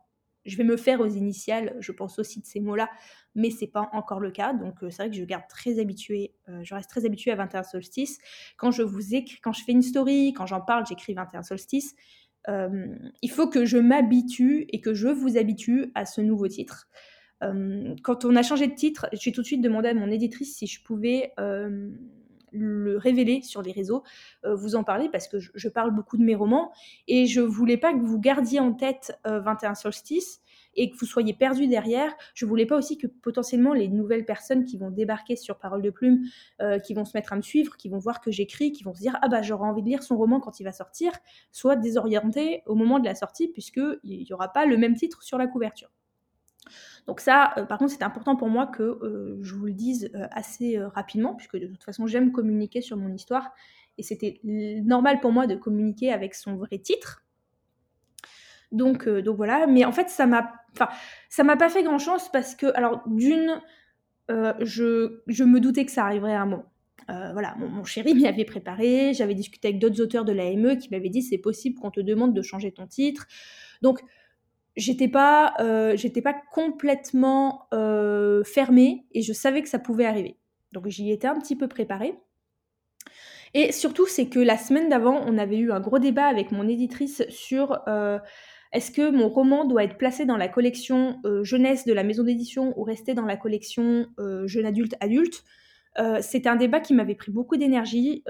je 0.46 0.58
vais 0.58 0.64
me 0.64 0.78
faire 0.78 1.00
aux 1.02 1.08
initiales, 1.08 1.76
je 1.80 1.92
pense 1.92 2.20
aussi 2.20 2.40
de 2.40 2.46
ces 2.46 2.60
mots-là, 2.60 2.90
mais 3.36 3.50
c'est 3.50 3.68
pas 3.68 3.90
encore 3.94 4.20
le 4.20 4.32
cas. 4.32 4.54
Donc 4.54 4.84
euh, 4.84 4.90
c'est 4.90 5.04
vrai 5.04 5.10
que 5.10 5.16
je 5.16 5.24
garde 5.24 5.48
très 5.50 5.80
habitué, 5.80 6.34
euh, 6.50 6.60
je 6.64 6.76
reste 6.76 6.90
très 6.90 7.06
habituée 7.06 7.32
à 7.32 7.36
21 7.36 7.64
solstice. 7.64 8.20
Quand 8.58 8.72
je 8.72 8.84
vous 8.84 9.16
écris, 9.16 9.40
quand 9.42 9.54
je 9.54 9.64
fais 9.64 9.72
une 9.72 9.82
story, 9.82 10.34
quand 10.34 10.46
j'en 10.46 10.62
parle, 10.62 10.86
j'écris 10.88 11.14
21 11.14 11.44
solstice. 11.44 11.96
Euh, 12.50 12.88
il 13.22 13.32
faut 13.32 13.48
que 13.48 13.64
je 13.66 13.78
m'habitue 13.78 14.66
et 14.70 14.82
que 14.82 14.94
je 14.94 15.08
vous 15.08 15.38
habitue 15.38 15.92
à 15.96 16.06
ce 16.06 16.22
nouveau 16.22 16.48
titre. 16.48 16.88
Quand 18.04 18.24
on 18.24 18.38
a 18.38 18.42
changé 18.42 18.68
de 18.68 18.74
titre, 18.74 19.08
j'ai 19.12 19.34
tout 19.34 19.42
de 19.42 19.46
suite 19.46 19.62
demandé 19.62 19.90
à 19.90 19.94
mon 19.94 20.10
éditrice 20.10 20.56
si 20.56 20.66
je 20.66 20.82
pouvais 20.82 21.34
le 22.54 22.98
révéler 22.98 23.42
sur 23.42 23.62
les 23.62 23.72
réseaux, 23.72 24.04
vous 24.46 24.76
en 24.76 24.84
parler 24.84 25.10
parce 25.12 25.28
que 25.28 25.40
je, 25.40 25.68
parle 25.70 25.92
beaucoup 25.92 26.18
de 26.18 26.24
mes 26.24 26.36
romans 26.36 26.72
et 27.08 27.26
je 27.26 27.42
voulais 27.42 27.78
pas 27.78 27.94
que 27.94 28.00
vous 28.00 28.20
gardiez 28.20 28.60
en 28.60 28.74
tête 28.74 29.18
21 29.26 29.76
solstices 29.76 30.44
et 30.76 30.90
que 30.90 30.98
vous 30.98 31.06
soyez 31.06 31.34
perdu 31.34 31.68
derrière. 31.68 32.14
Je 32.34 32.46
voulais 32.46 32.66
pas 32.66 32.78
aussi 32.78 32.98
que 32.98 33.08
potentiellement 33.08 33.74
les 33.74 33.88
nouvelles 33.88 34.26
personnes 34.26 34.66
qui 34.66 34.78
vont 34.78 34.92
débarquer 34.92 35.36
sur 35.36 35.58
Parole 35.58 35.82
de 35.82 35.90
Plume, 35.90 36.24
euh, 36.62 36.80
qui 36.80 36.94
vont 36.94 37.06
se 37.06 37.16
mettre 37.16 37.34
à 37.34 37.36
me 37.36 37.42
suivre, 37.42 37.78
qui 37.78 37.90
vont 37.90 38.00
voir 38.00 38.22
que 38.22 38.32
j'écris, 38.32 38.72
qui 38.72 38.84
vont 38.84 38.94
se 38.94 39.02
dire 39.02 39.18
ah 39.22 39.28
bah 39.28 39.42
j'aurais 39.42 39.68
envie 39.68 39.84
de 39.84 39.88
lire 39.88 40.04
son 40.04 40.18
roman 40.18 40.40
quand 40.40 40.60
il 40.60 40.64
va 40.64 40.72
sortir, 40.72 41.12
soient 41.52 41.76
désorientées 41.76 42.64
au 42.66 42.76
moment 42.76 43.00
de 43.00 43.06
la 43.06 43.16
sortie 43.16 43.48
puisque 43.48 43.82
il 44.04 44.24
y 44.24 44.34
aura 44.34 44.52
pas 44.52 44.66
le 44.66 44.78
même 44.78 44.96
titre 44.96 45.24
sur 45.24 45.38
la 45.38 45.48
couverture. 45.48 45.90
Donc 47.08 47.20
ça, 47.20 47.54
euh, 47.58 47.66
par 47.66 47.78
contre, 47.78 47.92
c'est 47.92 48.04
important 48.04 48.36
pour 48.36 48.48
moi 48.48 48.68
que 48.68 48.84
euh, 48.84 49.38
je 49.42 49.56
vous 49.56 49.66
le 49.66 49.74
dise 49.74 50.12
assez 50.32 50.80
rapidement, 50.80 51.36
puisque 51.36 51.58
de 51.58 51.68
toute 51.68 51.84
façon, 51.84 52.08
j'aime 52.08 52.32
communiquer 52.32 52.82
sur 52.82 52.98
mon 52.98 53.14
histoire, 53.14 53.52
et 53.98 54.04
c'était 54.04 54.40
normal 54.44 55.20
pour 55.20 55.32
moi 55.32 55.48
de 55.48 55.56
communiquer 55.56 56.12
avec 56.12 56.34
son 56.34 56.56
vrai 56.56 56.80
titre, 56.80 57.24
donc, 58.74 59.08
euh, 59.08 59.22
donc 59.22 59.38
voilà. 59.38 59.68
Mais 59.68 59.86
en 59.86 59.94
fait, 59.94 60.10
ça 60.10 60.26
m'a, 60.26 60.52
enfin, 60.74 60.90
ça 61.30 61.44
m'a 61.44 61.56
pas 61.56 61.70
fait 61.70 61.84
grand 61.84 62.00
chose 62.00 62.28
parce 62.34 62.56
que, 62.56 62.76
alors, 62.76 63.02
d'une, 63.08 63.62
euh, 64.30 64.54
je, 64.60 65.22
je, 65.28 65.44
me 65.46 65.60
doutais 65.62 65.86
que 65.86 65.92
ça 65.92 66.04
arriverait 66.04 66.34
à 66.34 66.42
un 66.42 66.46
moment. 66.48 66.66
Euh, 67.10 67.32
voilà, 67.34 67.56
mon, 67.58 67.84
chéri 67.84 68.16
m'y 68.16 68.28
avait 68.28 68.46
préparé. 68.46 69.14
J'avais 69.14 69.36
discuté 69.36 69.70
avec 69.70 69.80
d'autres 69.80 70.02
auteurs 70.02 70.26
de 70.26 70.34
l'AME 70.34 70.78
qui 70.78 70.90
m'avaient 70.90 71.10
dit 71.10 71.22
c'est 71.22 71.38
possible 71.38 71.80
qu'on 71.80 71.92
te 71.92 72.00
demande 72.00 72.34
de 72.34 72.42
changer 72.42 72.72
ton 72.72 72.88
titre. 72.88 73.28
Donc, 73.82 74.02
j'étais 74.76 75.08
pas, 75.08 75.54
j'étais 75.96 76.22
pas 76.22 76.36
complètement 76.52 77.68
fermée 78.46 79.06
et 79.12 79.22
je 79.22 79.34
savais 79.34 79.62
que 79.62 79.70
ça 79.70 79.80
pouvait 79.80 80.06
arriver. 80.06 80.38
Donc, 80.72 80.88
j'y 80.88 81.12
étais 81.12 81.28
un 81.28 81.40
petit 81.40 81.56
peu 81.56 81.68
préparée. 81.68 82.16
Et 83.54 83.72
surtout, 83.72 84.08
c'est 84.08 84.28
que 84.28 84.40
la 84.40 84.58
semaine 84.58 84.90
d'avant, 84.90 85.22
on 85.26 85.38
avait 85.38 85.58
eu 85.58 85.72
un 85.72 85.80
gros 85.80 86.00
débat 86.00 86.26
avec 86.26 86.52
mon 86.52 86.68
éditrice 86.68 87.24
sur 87.30 87.80
Est-ce 88.72 88.92
que 88.92 89.12
mon 89.12 89.30
roman 89.30 89.66
doit 89.66 89.84
être 89.84 89.98
placé 89.98 90.26
dans 90.26 90.38
la 90.38 90.48
collection 90.48 91.22
jeunesse 91.44 91.86
de 91.86 91.94
la 91.94 92.04
maison 92.04 92.24
d'édition 92.24 92.74
ou 92.78 92.84
rester 92.84 93.14
dans 93.14 93.26
la 93.26 93.38
collection 93.38 94.08
jeune 94.46 94.66
adulte 94.66 94.96
adulte 95.00 95.44
C'était 96.22 96.50
un 96.50 96.56
débat 96.56 96.80
qui 96.80 96.96
m'avait 96.96 97.16
pris 97.16 97.32
beaucoup 97.32 97.58
d'énergie. 97.58 98.24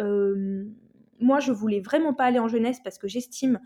moi, 1.20 1.40
je 1.40 1.54
voulais 1.54 1.80
vraiment 1.80 2.14
pas 2.14 2.26
aller 2.26 2.40
en 2.40 2.50
jeunesse 2.50 2.82
parce 2.84 2.98
que 2.98 3.08
j'estime. 3.08 3.62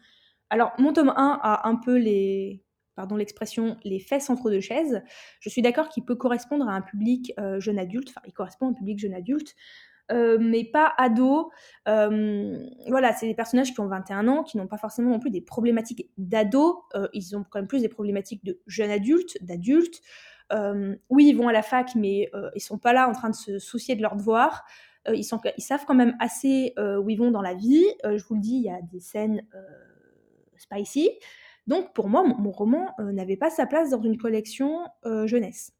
Alors, 0.51 0.73
mon 0.77 0.93
tome 0.93 1.11
1 1.15 1.39
a 1.41 1.67
un 1.67 1.75
peu 1.75 1.97
les, 1.97 2.63
pardon 2.97 3.15
l'expression, 3.15 3.77
les 3.85 3.99
fesses 3.99 4.29
entre 4.29 4.49
deux 4.49 4.59
chaises. 4.59 5.03
Je 5.39 5.49
suis 5.49 5.61
d'accord 5.61 5.87
qu'il 5.87 6.03
peut 6.03 6.15
correspondre 6.15 6.67
à 6.67 6.73
un 6.73 6.81
public 6.81 7.31
euh, 7.39 7.59
jeune 7.59 7.77
adulte, 7.79 8.09
enfin 8.09 8.21
il 8.25 8.33
correspond 8.33 8.67
à 8.67 8.69
un 8.71 8.73
public 8.73 8.97
jeune 8.97 9.13
adulte, 9.13 9.55
euh, 10.11 10.39
mais 10.41 10.65
pas 10.65 10.93
ado. 10.97 11.51
Euh, 11.87 12.67
voilà, 12.87 13.13
c'est 13.13 13.27
des 13.27 13.35
personnages 13.35 13.71
qui 13.71 13.79
ont 13.79 13.87
21 13.87 14.27
ans, 14.27 14.43
qui 14.43 14.57
n'ont 14.57 14.65
pas 14.65 14.79
forcément 14.79 15.11
non 15.11 15.19
plus 15.19 15.29
des 15.29 15.41
problématiques 15.41 16.09
d'ado, 16.17 16.83
ils 17.13 17.37
ont 17.37 17.45
quand 17.49 17.59
même 17.59 17.67
plus 17.67 17.81
des 17.81 17.89
problématiques 17.89 18.43
de 18.43 18.59
jeune 18.65 18.89
adulte, 18.89 19.37
d'adulte. 19.41 20.01
oui, 21.09 21.27
ils 21.27 21.37
vont 21.37 21.47
à 21.47 21.53
la 21.53 21.61
fac, 21.61 21.93
mais 21.93 22.31
ils 22.55 22.61
sont 22.61 22.79
pas 22.79 22.93
là 22.93 23.07
en 23.07 23.13
train 23.13 23.29
de 23.29 23.35
se 23.35 23.59
soucier 23.59 23.95
de 23.95 24.01
leurs 24.01 24.15
devoirs. 24.15 24.65
Ils, 25.13 25.23
savent 25.23 25.85
quand 25.85 25.95
même 25.95 26.17
assez 26.19 26.73
où 26.79 27.09
ils 27.11 27.17
vont 27.17 27.29
dans 27.29 27.43
la 27.43 27.53
vie. 27.53 27.85
je 28.03 28.23
vous 28.23 28.33
le 28.33 28.41
dis, 28.41 28.55
il 28.55 28.63
y 28.63 28.71
a 28.71 28.81
des 28.81 28.99
scènes 28.99 29.45
spicy. 30.57 31.11
Donc 31.67 31.93
pour 31.93 32.09
moi, 32.09 32.23
mon, 32.23 32.51
roman 32.51 32.93
euh, 32.99 33.11
n'avait 33.11 33.35
pas 33.35 33.49
sa 33.49 33.65
place 33.65 33.89
dans 33.89 34.01
une 34.01 34.17
collection 34.17 34.87
euh, 35.05 35.27
jeunesse. 35.27 35.71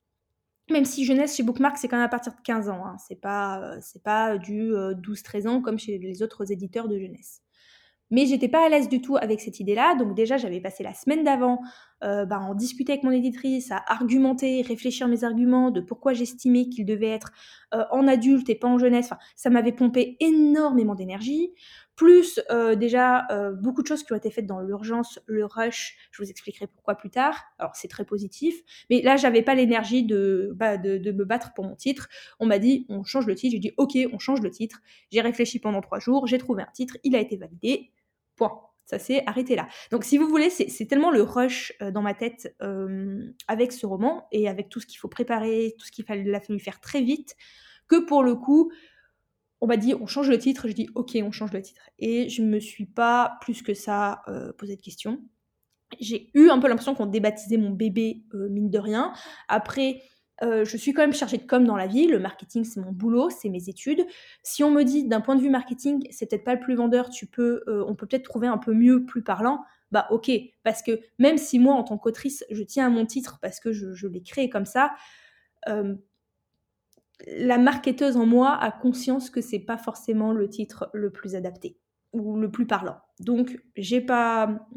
Même 0.70 0.84
si 0.84 1.06
jeunesse 1.06 1.38
chez 1.38 1.44
Bookmark, 1.44 1.78
c'est 1.78 1.88
quand 1.88 1.96
même 1.96 2.06
à 2.06 2.10
partir 2.10 2.34
de 2.34 2.42
15 2.44 2.68
ans. 2.68 2.86
Hein. 2.86 2.98
C'est 3.08 3.20
pas, 3.20 3.62
euh, 3.62 3.78
c'est 3.82 4.04
pas 4.04 4.38
du 4.38 4.72
12-13 4.72 5.48
ans 5.48 5.62
comme 5.62 5.80
chez 5.80 5.98
les 5.98 6.22
autres 6.22 6.52
éditeurs 6.52 6.90
de 6.90 7.00
jeunesse. 7.00 7.42
Mais 8.10 8.26
j'étais 8.26 8.48
pas 8.48 8.66
à 8.66 8.70
l'aise 8.70 8.88
du 8.88 9.02
tout 9.02 9.18
avec 9.18 9.42
cette 9.42 9.60
idée-là, 9.60 9.96
donc 9.96 10.16
déjà 10.16 10.38
j'avais 10.38 10.62
passé 10.62 10.82
la 10.82 10.94
semaine 10.94 11.26
d'avant 11.26 11.60
bah, 12.00 12.40
en 12.40 12.56
discuter 12.56 12.94
avec 12.94 13.04
mon 13.04 13.12
éditrice, 13.12 13.70
à 13.70 13.84
argumenter, 13.86 14.62
réfléchir 14.62 15.10
mes 15.10 15.26
arguments 15.26 15.72
de 15.72 15.82
pourquoi 15.82 16.14
j'estimais 16.14 16.70
qu'il 16.70 16.86
devait 16.86 17.10
être 17.10 17.34
en 17.74 18.08
adulte 18.08 18.50
et 18.50 18.56
pas 18.56 18.70
en 18.70 18.78
jeunesse. 18.78 19.10
Ça 19.36 19.50
m'avait 19.50 19.74
pompé 19.74 20.16
énormément 20.22 20.96
d'énergie 20.96 21.52
plus 21.98 22.40
euh, 22.52 22.76
déjà 22.76 23.26
euh, 23.32 23.52
beaucoup 23.52 23.82
de 23.82 23.88
choses 23.88 24.04
qui 24.04 24.14
ont 24.14 24.16
été 24.16 24.30
faites 24.30 24.46
dans 24.46 24.62
l'urgence, 24.62 25.20
le 25.26 25.46
rush, 25.46 25.98
je 26.12 26.22
vous 26.22 26.30
expliquerai 26.30 26.68
pourquoi 26.68 26.96
plus 26.96 27.10
tard. 27.10 27.44
Alors 27.58 27.76
c'est 27.76 27.88
très 27.88 28.06
positif, 28.06 28.56
mais 28.92 29.02
là 29.02 29.18
j'avais 29.18 29.42
pas 29.42 29.56
l'énergie 29.56 30.04
de, 30.04 30.52
bah, 30.56 30.78
de, 30.78 31.00
de, 31.00 31.12
me 31.12 31.26
battre 31.26 31.54
pour 31.56 31.66
mon 31.66 31.76
titre. 31.76 32.08
On 32.40 32.46
m'a 32.46 32.60
dit 32.60 32.86
on 32.88 33.04
change 33.04 33.26
le 33.26 33.34
titre, 33.34 33.54
j'ai 33.54 33.60
dit 33.60 33.74
ok 33.78 33.98
on 34.14 34.20
change 34.20 34.42
le 34.42 34.52
titre. 34.52 34.80
J'ai 35.12 35.22
réfléchi 35.22 35.60
pendant 35.60 35.82
trois 35.82 36.00
jours, 36.00 36.28
j'ai 36.28 36.38
trouvé 36.38 36.62
un 36.62 36.72
titre, 36.72 36.98
il 37.04 37.16
a 37.16 37.20
été 37.20 37.36
validé, 37.36 37.92
point. 38.36 38.62
Ça 38.86 39.00
s'est 39.00 39.24
arrêté 39.26 39.56
là. 39.58 39.68
Donc 39.92 40.06
si 40.06 40.18
vous 40.18 40.30
voulez, 40.30 40.50
c'est 40.50 40.86
tellement 40.86 41.12
le 41.12 41.22
rush 41.22 41.74
euh, 41.82 41.92
dans 41.92 42.02
ma 42.02 42.14
tête 42.14 42.56
avec 43.48 43.74
ce 43.74 43.86
roman 43.86 44.28
et 44.32 44.48
avec 44.48 44.70
tout 44.70 44.80
ce 44.80 44.86
qu'il 44.86 45.00
faut 45.00 45.10
préparer, 45.10 45.74
tout 45.78 45.86
ce 45.86 45.92
qu'il 45.92 46.06
a 46.06 46.40
fallu 46.40 46.60
faire 46.60 46.80
très 46.80 47.02
vite, 47.02 47.36
que 47.88 48.06
pour 48.06 48.24
le 48.24 48.36
coup, 48.36 48.72
on 49.62 49.68
m'a 49.68 49.78
dit 49.78 49.94
on 49.96 50.06
change 50.06 50.30
le 50.30 50.38
titre, 50.38 50.68
je 50.68 50.74
dis 50.74 50.90
ok 50.96 51.18
on 51.24 51.32
change 51.32 51.52
le 51.52 51.62
titre. 51.62 51.82
Et 52.00 52.30
je 52.30 52.42
me 52.42 52.60
suis 52.60 52.86
pas 52.86 53.38
plus 53.42 53.62
que 53.62 53.74
ça 53.74 54.22
euh, 54.28 54.54
posé 54.54 54.76
de 54.76 54.82
questions. 54.82 55.20
J'ai 56.00 56.32
eu 56.34 56.50
un 56.50 56.60
peu 56.60 56.68
l'impression 56.68 56.96
qu'on 56.96 57.06
débaptisait 57.06 57.58
mon 57.58 57.70
bébé 57.70 58.26
euh, 58.34 58.50
mine 58.50 58.70
de 58.70 58.78
rien. 58.78 59.14
Après, 59.48 60.02
euh, 60.44 60.66
je 60.66 60.78
suis 60.78 60.94
quand 60.94 61.02
même 61.02 61.14
chargée 61.14 61.38
de 61.38 61.46
com 61.48 61.64
dans 61.64 61.78
la 61.78 61.88
vie, 61.88 62.08
le 62.08 62.20
marketing 62.20 62.64
c'est 62.64 62.80
mon 62.80 62.92
boulot, 62.92 63.30
c'est 63.30 63.50
mes 63.50 63.70
études. 63.70 64.06
Si 64.44 64.64
on 64.64 64.70
me 64.70 64.84
dit 64.84 65.06
d'un 65.06 65.22
point 65.22 65.36
de 65.36 65.42
vue 65.42 65.50
marketing, 65.50 66.06
c'est 66.12 66.30
peut-être 66.30 66.44
pas 66.44 66.54
le 66.54 66.60
plus 66.60 66.76
vendeur, 66.76 67.10
tu 67.10 67.26
peux, 67.26 67.64
on 67.68 67.96
peut 67.96 68.06
peut-être 68.06 68.26
trouver 68.26 68.48
un 68.48 68.60
peu 68.60 68.74
mieux, 68.74 69.06
plus 69.06 69.24
parlant, 69.24 69.64
bah 69.90 70.06
ok, 70.12 70.30
parce 70.62 70.84
que 70.84 71.00
même 71.18 71.40
si 71.40 71.58
moi 71.58 71.74
en 71.74 71.84
tant 71.84 71.98
qu'autrice, 71.98 72.46
je 72.52 72.62
tiens 72.62 72.86
à 72.86 72.90
mon 72.90 73.08
titre 73.08 73.40
parce 73.42 73.60
que 73.60 73.72
je 73.74 74.08
l'ai 74.08 74.22
créé 74.22 74.48
comme 74.48 74.66
ça, 74.66 74.92
la 77.26 77.58
marketeuse 77.58 78.18
en 78.18 78.26
moi 78.26 78.56
a 78.56 78.72
conscience 78.72 79.30
que 79.30 79.42
c'est 79.42 79.60
pas 79.60 79.78
forcément 79.78 80.34
le 80.34 80.50
titre 80.50 80.90
le 80.94 81.10
plus 81.10 81.36
adapté 81.36 81.78
ou 82.14 82.38
le 82.38 82.52
plus 82.52 82.68
parlant. 82.68 82.98
Donc 83.20 83.60
j'ai 83.76 84.02
pas 84.02 84.68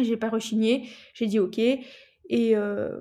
j'ai 0.00 0.16
pas 0.16 0.30
rechigné, 0.30 0.88
j'ai 1.14 1.26
dit 1.26 1.38
ok 1.38 1.58
et 1.58 1.80
euh, 2.30 3.00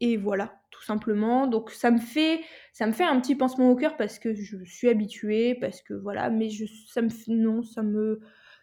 et 0.00 0.16
voilà 0.16 0.54
tout 0.70 0.82
simplement. 0.82 1.46
Donc 1.46 1.70
ça 1.70 1.90
me 1.90 1.98
fait 1.98 2.40
ça 2.72 2.86
me 2.86 2.92
fait 2.92 3.04
un 3.04 3.20
petit 3.20 3.34
pincement 3.34 3.70
au 3.70 3.76
cœur 3.76 3.96
parce 3.96 4.18
que 4.18 4.34
je 4.34 4.64
suis 4.64 4.88
habituée 4.88 5.56
parce 5.56 5.82
que 5.82 5.94
voilà 5.94 6.30
mais 6.30 6.50
je 6.50 6.66
ça 6.88 7.02
me 7.02 7.08
non 7.28 7.62
ça 7.62 7.82
me 7.82 8.20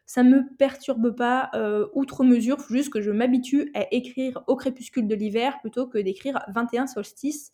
ça 0.10 0.24
me 0.24 0.42
perturbe 0.58 1.16
pas 1.16 1.52
euh, 1.54 1.86
outre 1.94 2.24
mesure, 2.24 2.58
juste 2.72 2.92
que 2.92 3.00
je 3.00 3.12
m'habitue 3.12 3.70
à 3.76 3.86
écrire 3.94 4.44
au 4.48 4.56
crépuscule 4.56 5.08
de 5.08 5.14
l'hiver 5.14 5.60
plutôt 5.62 5.86
que 5.86 6.00
d'écrire 6.00 6.44
21 6.48 6.88
solstices 6.88 7.54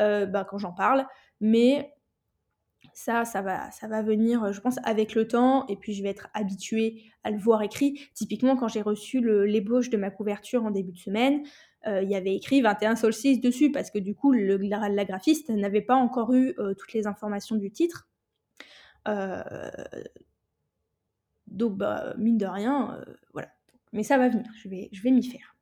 euh, 0.00 0.26
bah, 0.26 0.46
quand 0.48 0.58
j'en 0.58 0.72
parle. 0.72 1.06
Mais 1.40 1.94
ça, 2.92 3.24
ça 3.24 3.42
va, 3.42 3.70
ça 3.70 3.88
va 3.88 4.02
venir, 4.02 4.52
je 4.52 4.60
pense, 4.60 4.76
avec 4.84 5.14
le 5.14 5.26
temps, 5.26 5.66
et 5.66 5.76
puis 5.76 5.94
je 5.94 6.02
vais 6.02 6.10
être 6.10 6.28
habituée 6.34 7.04
à 7.24 7.30
le 7.30 7.38
voir 7.38 7.62
écrit. 7.62 8.08
Typiquement, 8.14 8.56
quand 8.56 8.68
j'ai 8.68 8.82
reçu 8.82 9.20
l'ébauche 9.46 9.90
de 9.90 9.96
ma 9.96 10.10
couverture 10.10 10.64
en 10.64 10.70
début 10.70 10.92
de 10.92 10.98
semaine, 10.98 11.42
euh, 11.86 12.02
il 12.02 12.10
y 12.10 12.14
avait 12.14 12.34
écrit 12.34 12.60
21 12.60 12.96
solstices 12.96 13.40
dessus, 13.40 13.72
parce 13.72 13.90
que 13.90 13.98
du 13.98 14.14
coup, 14.14 14.32
le, 14.32 14.56
la, 14.56 15.04
graphiste 15.04 15.48
n'avait 15.50 15.82
pas 15.82 15.96
encore 15.96 16.32
eu 16.34 16.54
euh, 16.58 16.74
toutes 16.74 16.92
les 16.92 17.06
informations 17.06 17.56
du 17.56 17.70
titre. 17.70 18.08
donc, 21.46 21.76
bah, 21.76 22.14
mine 22.18 22.38
de 22.38 22.46
rien, 22.46 23.00
voilà. 23.32 23.48
Mais 23.92 24.02
ça 24.02 24.18
va 24.18 24.28
venir, 24.28 24.50
je 24.56 24.68
vais, 24.68 24.88
je 24.92 25.02
vais 25.02 25.10
m'y 25.10 25.22
faire. 25.22 25.53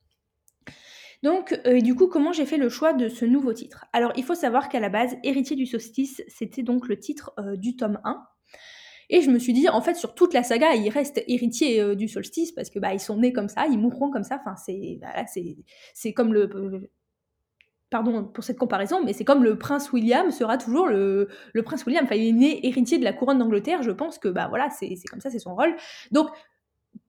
Donc, 1.23 1.59
euh, 1.67 1.81
du 1.81 1.95
coup, 1.95 2.09
comment 2.09 2.33
j'ai 2.33 2.47
fait 2.47 2.57
le 2.57 2.69
choix 2.69 2.93
de 2.93 3.09
ce 3.09 3.25
nouveau 3.25 3.53
titre? 3.53 3.87
Alors, 3.93 4.13
il 4.17 4.25
faut 4.25 4.35
savoir 4.35 4.69
qu'à 4.69 4.81
la 4.81 4.89
base, 4.89 5.17
Héritier 5.23 5.57
du 5.57 5.67
solstice, 5.67 6.23
c'était 6.29 6.63
donc 6.63 6.89
le 6.89 6.99
titre 6.99 7.33
euh, 7.39 7.57
du 7.57 7.77
tome 7.77 8.01
1. 8.05 8.23
Et 9.11 9.21
je 9.21 9.31
me 9.31 9.39
suis 9.39 9.53
dit, 9.53 9.69
en 9.69 9.81
fait, 9.83 9.95
sur 9.95 10.15
toute 10.15 10.35
la 10.35 10.43
saga, 10.43 10.75
il 10.75 10.89
reste 10.89 11.23
héritier 11.29 11.81
euh, 11.81 11.95
du 11.95 12.09
solstice 12.09 12.51
parce 12.53 12.71
que 12.71 12.79
bah 12.79 12.95
ils 12.95 13.01
sont 13.01 13.19
nés 13.19 13.33
comme 13.33 13.49
ça, 13.49 13.67
ils 13.67 13.79
mourront 13.79 14.11
comme 14.11 14.23
ça. 14.25 14.41
Enfin, 14.41 14.57
c'est 14.57 14.99
voilà, 15.01 15.27
c'est 15.95 16.13
comme 16.15 16.33
le 16.33 16.49
pardon 17.91 18.25
pour 18.25 18.43
cette 18.43 18.59
comparaison, 18.59 19.05
mais 19.05 19.13
c'est 19.13 19.25
comme 19.25 19.45
le 19.45 19.59
prince 19.59 19.93
William 19.93 20.31
sera 20.31 20.57
toujours 20.57 20.87
le, 20.89 21.29
le 21.53 21.63
prince 21.63 21.85
William. 21.85 22.05
Enfin, 22.05 22.17
il 22.17 22.29
est 22.29 22.33
né 22.33 22.67
héritier 22.67 22.99
de 22.99 23.05
la 23.05 23.13
couronne 23.13 23.39
d'Angleterre. 23.39 23.83
Je 23.83 23.91
pense 23.91 24.19
que 24.19 24.29
bah 24.29 24.47
voilà, 24.49 24.71
c'est 24.71 24.95
comme 25.11 25.21
ça, 25.21 25.31
c'est 25.31 25.39
son 25.39 25.55
rôle. 25.55 25.77
Donc 26.11 26.29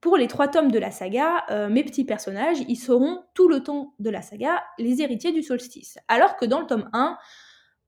pour 0.03 0.17
les 0.17 0.27
trois 0.27 0.49
tomes 0.49 0.69
de 0.69 0.79
la 0.79 0.91
saga, 0.91 1.45
euh, 1.49 1.69
mes 1.69 1.81
petits 1.81 2.03
personnages, 2.03 2.57
ils 2.67 2.75
seront 2.75 3.23
tout 3.33 3.47
le 3.47 3.63
temps 3.63 3.95
de 3.99 4.09
la 4.09 4.21
saga 4.21 4.61
les 4.77 5.01
héritiers 5.01 5.31
du 5.31 5.41
solstice. 5.41 5.97
Alors 6.09 6.35
que 6.35 6.43
dans 6.43 6.59
le 6.59 6.65
tome 6.65 6.89
1, 6.91 7.17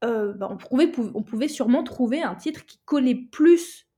euh, 0.05 0.31
bah, 0.31 0.48
on, 0.50 0.55
pouvait, 1.24 1.50
sûrement 1.50 1.84
trouver 1.84 2.22
un 2.24 2.36
titre 2.36 2.65
qui 2.65 2.79
collait 2.86 3.27
plus 3.34 3.89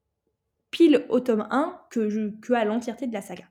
pile 0.71 1.05
au 1.09 1.19
tome 1.19 1.47
1 1.51 1.79
que, 1.91 2.53
à 2.53 2.65
l'entièreté 2.65 3.05
de 3.05 3.13
la 3.13 3.21
saga. 3.21 3.43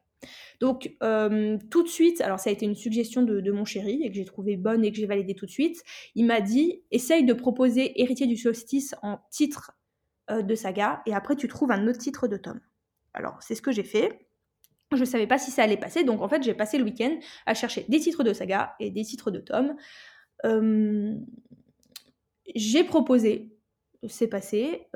Donc 0.58 0.96
euh, 1.00 1.58
tout 1.70 1.85
de 1.85 1.88
suite, 1.88 2.20
alors 2.20 2.40
ça 2.40 2.50
a 2.50 2.52
été 2.52 2.66
une 2.66 2.75
suggestion 2.75 3.23
de, 3.23 3.52
mon 3.52 3.64
chéri 3.64 4.02
et 4.02 4.08
que 4.08 4.16
j'ai 4.16 4.25
trouvé 4.25 4.56
bonne 4.56 4.85
et 4.85 4.90
que 4.90 4.99
j'ai 4.99 5.06
validé 5.06 5.37
tout 5.37 5.46
de 5.46 5.50
suite, 5.52 5.85
il 6.16 6.26
m'a 6.26 6.40
dit 6.40 6.82
essaye 6.90 7.25
de 7.25 7.35
proposer 7.35 8.02
héritier 8.02 8.26
du 8.26 8.37
solstice 8.37 8.96
en 9.02 9.20
titre 9.30 9.78
de 10.28 10.54
saga 10.56 11.02
et 11.06 11.14
après 11.14 11.37
tu 11.37 11.46
trouves 11.46 11.70
un 11.70 11.87
autre 11.87 11.99
titre 11.99 12.26
de 12.26 12.37
tome. 12.37 12.61
Alors 13.14 13.40
c'est 13.42 13.54
ce 13.54 13.62
que 13.62 13.70
j'ai 13.70 13.85
fait. 13.85 14.25
Je 14.93 15.00
ne 15.00 15.05
savais 15.05 15.26
pas 15.26 15.38
si 15.38 15.50
ça 15.50 15.62
allait 15.62 15.76
passer, 15.76 16.05
donc 16.05 16.23
en 16.23 16.28
fait 16.28 16.43
j'ai 16.43 16.55
passé 16.55 16.78
le 16.78 16.85
week-end 16.85 17.19
à 17.45 17.55
chercher 17.55 17.85
des 17.88 17.99
titres 17.99 18.23
de 18.23 18.33
saga 18.33 18.75
et 18.78 18.90
des 18.90 19.05
titres 19.05 19.31
de 19.31 19.40
tomes. 19.40 19.75
j'ai 22.55 22.85
proposé, 22.85 23.52
c'est 24.07 24.28
passé, 24.28 24.87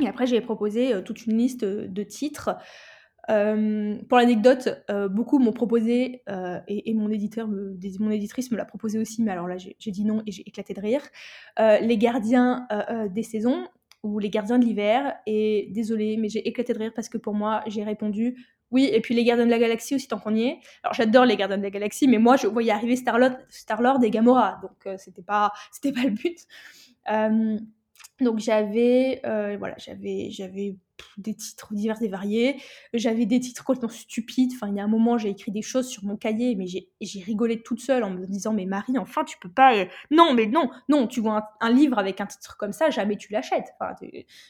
et 0.00 0.08
après 0.08 0.26
j'ai 0.26 0.40
proposé 0.40 0.94
euh, 0.94 1.02
toute 1.02 1.26
une 1.26 1.36
liste 1.36 1.64
de 1.64 2.02
titres. 2.02 2.56
pour 3.28 4.18
l'anecdote, 4.18 4.82
euh, 4.90 5.08
beaucoup 5.08 5.38
m'ont 5.38 5.52
proposé, 5.52 6.22
euh, 6.28 6.58
et, 6.66 6.94
mon 6.94 7.10
éditeur, 7.10 7.46
mon 7.48 8.10
éditrice 8.10 8.50
me 8.50 8.56
l'a 8.56 8.64
proposé 8.64 8.98
aussi, 8.98 9.22
mais 9.22 9.30
alors 9.30 9.46
là 9.46 9.56
j'ai 9.56 9.90
dit 9.90 10.04
non 10.04 10.22
et 10.26 10.32
j'ai 10.32 10.42
éclaté 10.48 10.74
de 10.74 10.80
rire. 10.80 11.02
Les 11.58 11.98
gardiens 11.98 12.66
des 13.10 13.22
saisons, 13.22 13.66
ou 14.02 14.18
Les 14.18 14.30
Gardiens 14.30 14.58
de 14.58 14.64
l'hiver. 14.64 15.16
Et 15.26 15.68
désolé, 15.70 16.16
mais 16.16 16.28
j'ai 16.28 16.46
éclaté 16.46 16.72
de 16.72 16.78
rire 16.78 16.92
parce 16.94 17.08
que 17.08 17.18
pour 17.18 17.34
moi, 17.34 17.62
j'ai 17.66 17.84
répondu 17.84 18.36
oui. 18.70 18.88
Et 18.92 19.00
puis 19.00 19.14
Les 19.14 19.24
Gardiens 19.24 19.46
de 19.46 19.50
la 19.50 19.58
Galaxie 19.58 19.94
aussi, 19.94 20.08
tant 20.08 20.18
qu'on 20.18 20.34
y 20.34 20.42
est. 20.44 20.58
Alors 20.82 20.94
j'adore 20.94 21.24
Les 21.24 21.36
Gardiens 21.36 21.58
de 21.58 21.62
la 21.62 21.70
Galaxie, 21.70 22.06
mais 22.08 22.18
moi, 22.18 22.36
je 22.36 22.46
voyais 22.46 22.72
arriver 22.72 22.96
Star-Lord 22.96 23.32
Star 23.48 23.80
et 24.02 24.10
Gamora. 24.10 24.60
Donc 24.62 24.86
euh, 24.86 24.96
c'était 24.98 25.22
pas, 25.22 25.52
pas 25.82 26.02
le 26.04 26.10
but. 26.10 26.38
Euh, 27.10 27.58
donc 28.20 28.38
j'avais, 28.38 29.20
euh, 29.24 29.56
voilà, 29.58 29.74
j'avais 29.78 30.76
des 31.18 31.34
titres 31.34 31.74
divers 31.74 32.02
et 32.02 32.08
variés. 32.08 32.60
J'avais 32.94 33.26
des 33.26 33.40
titres 33.40 33.64
complètement 33.64 33.88
stupides. 33.88 34.52
Enfin, 34.54 34.68
il 34.68 34.76
y 34.76 34.80
a 34.80 34.84
un 34.84 34.88
moment, 34.88 35.18
j'ai 35.18 35.30
écrit 35.30 35.52
des 35.52 35.62
choses 35.62 35.88
sur 35.88 36.04
mon 36.04 36.16
cahier, 36.16 36.54
mais 36.54 36.66
j'ai 36.66 37.20
rigolé 37.20 37.62
toute 37.62 37.80
seule 37.80 38.04
en 38.04 38.10
me 38.10 38.26
disant, 38.26 38.52
mais 38.52 38.66
Marie, 38.66 38.98
enfin, 38.98 39.24
tu 39.24 39.38
peux 39.38 39.50
pas. 39.50 39.76
Euh, 39.76 39.86
non, 40.10 40.34
mais 40.34 40.46
non, 40.46 40.70
non, 40.88 41.06
tu 41.06 41.20
vois 41.20 41.50
un, 41.60 41.70
livre 41.70 41.98
avec 41.98 42.20
un 42.20 42.26
titre 42.26 42.56
comme 42.56 42.72
ça, 42.72 42.90
jamais 42.90 43.16
tu 43.16 43.32
l'achètes. 43.32 43.72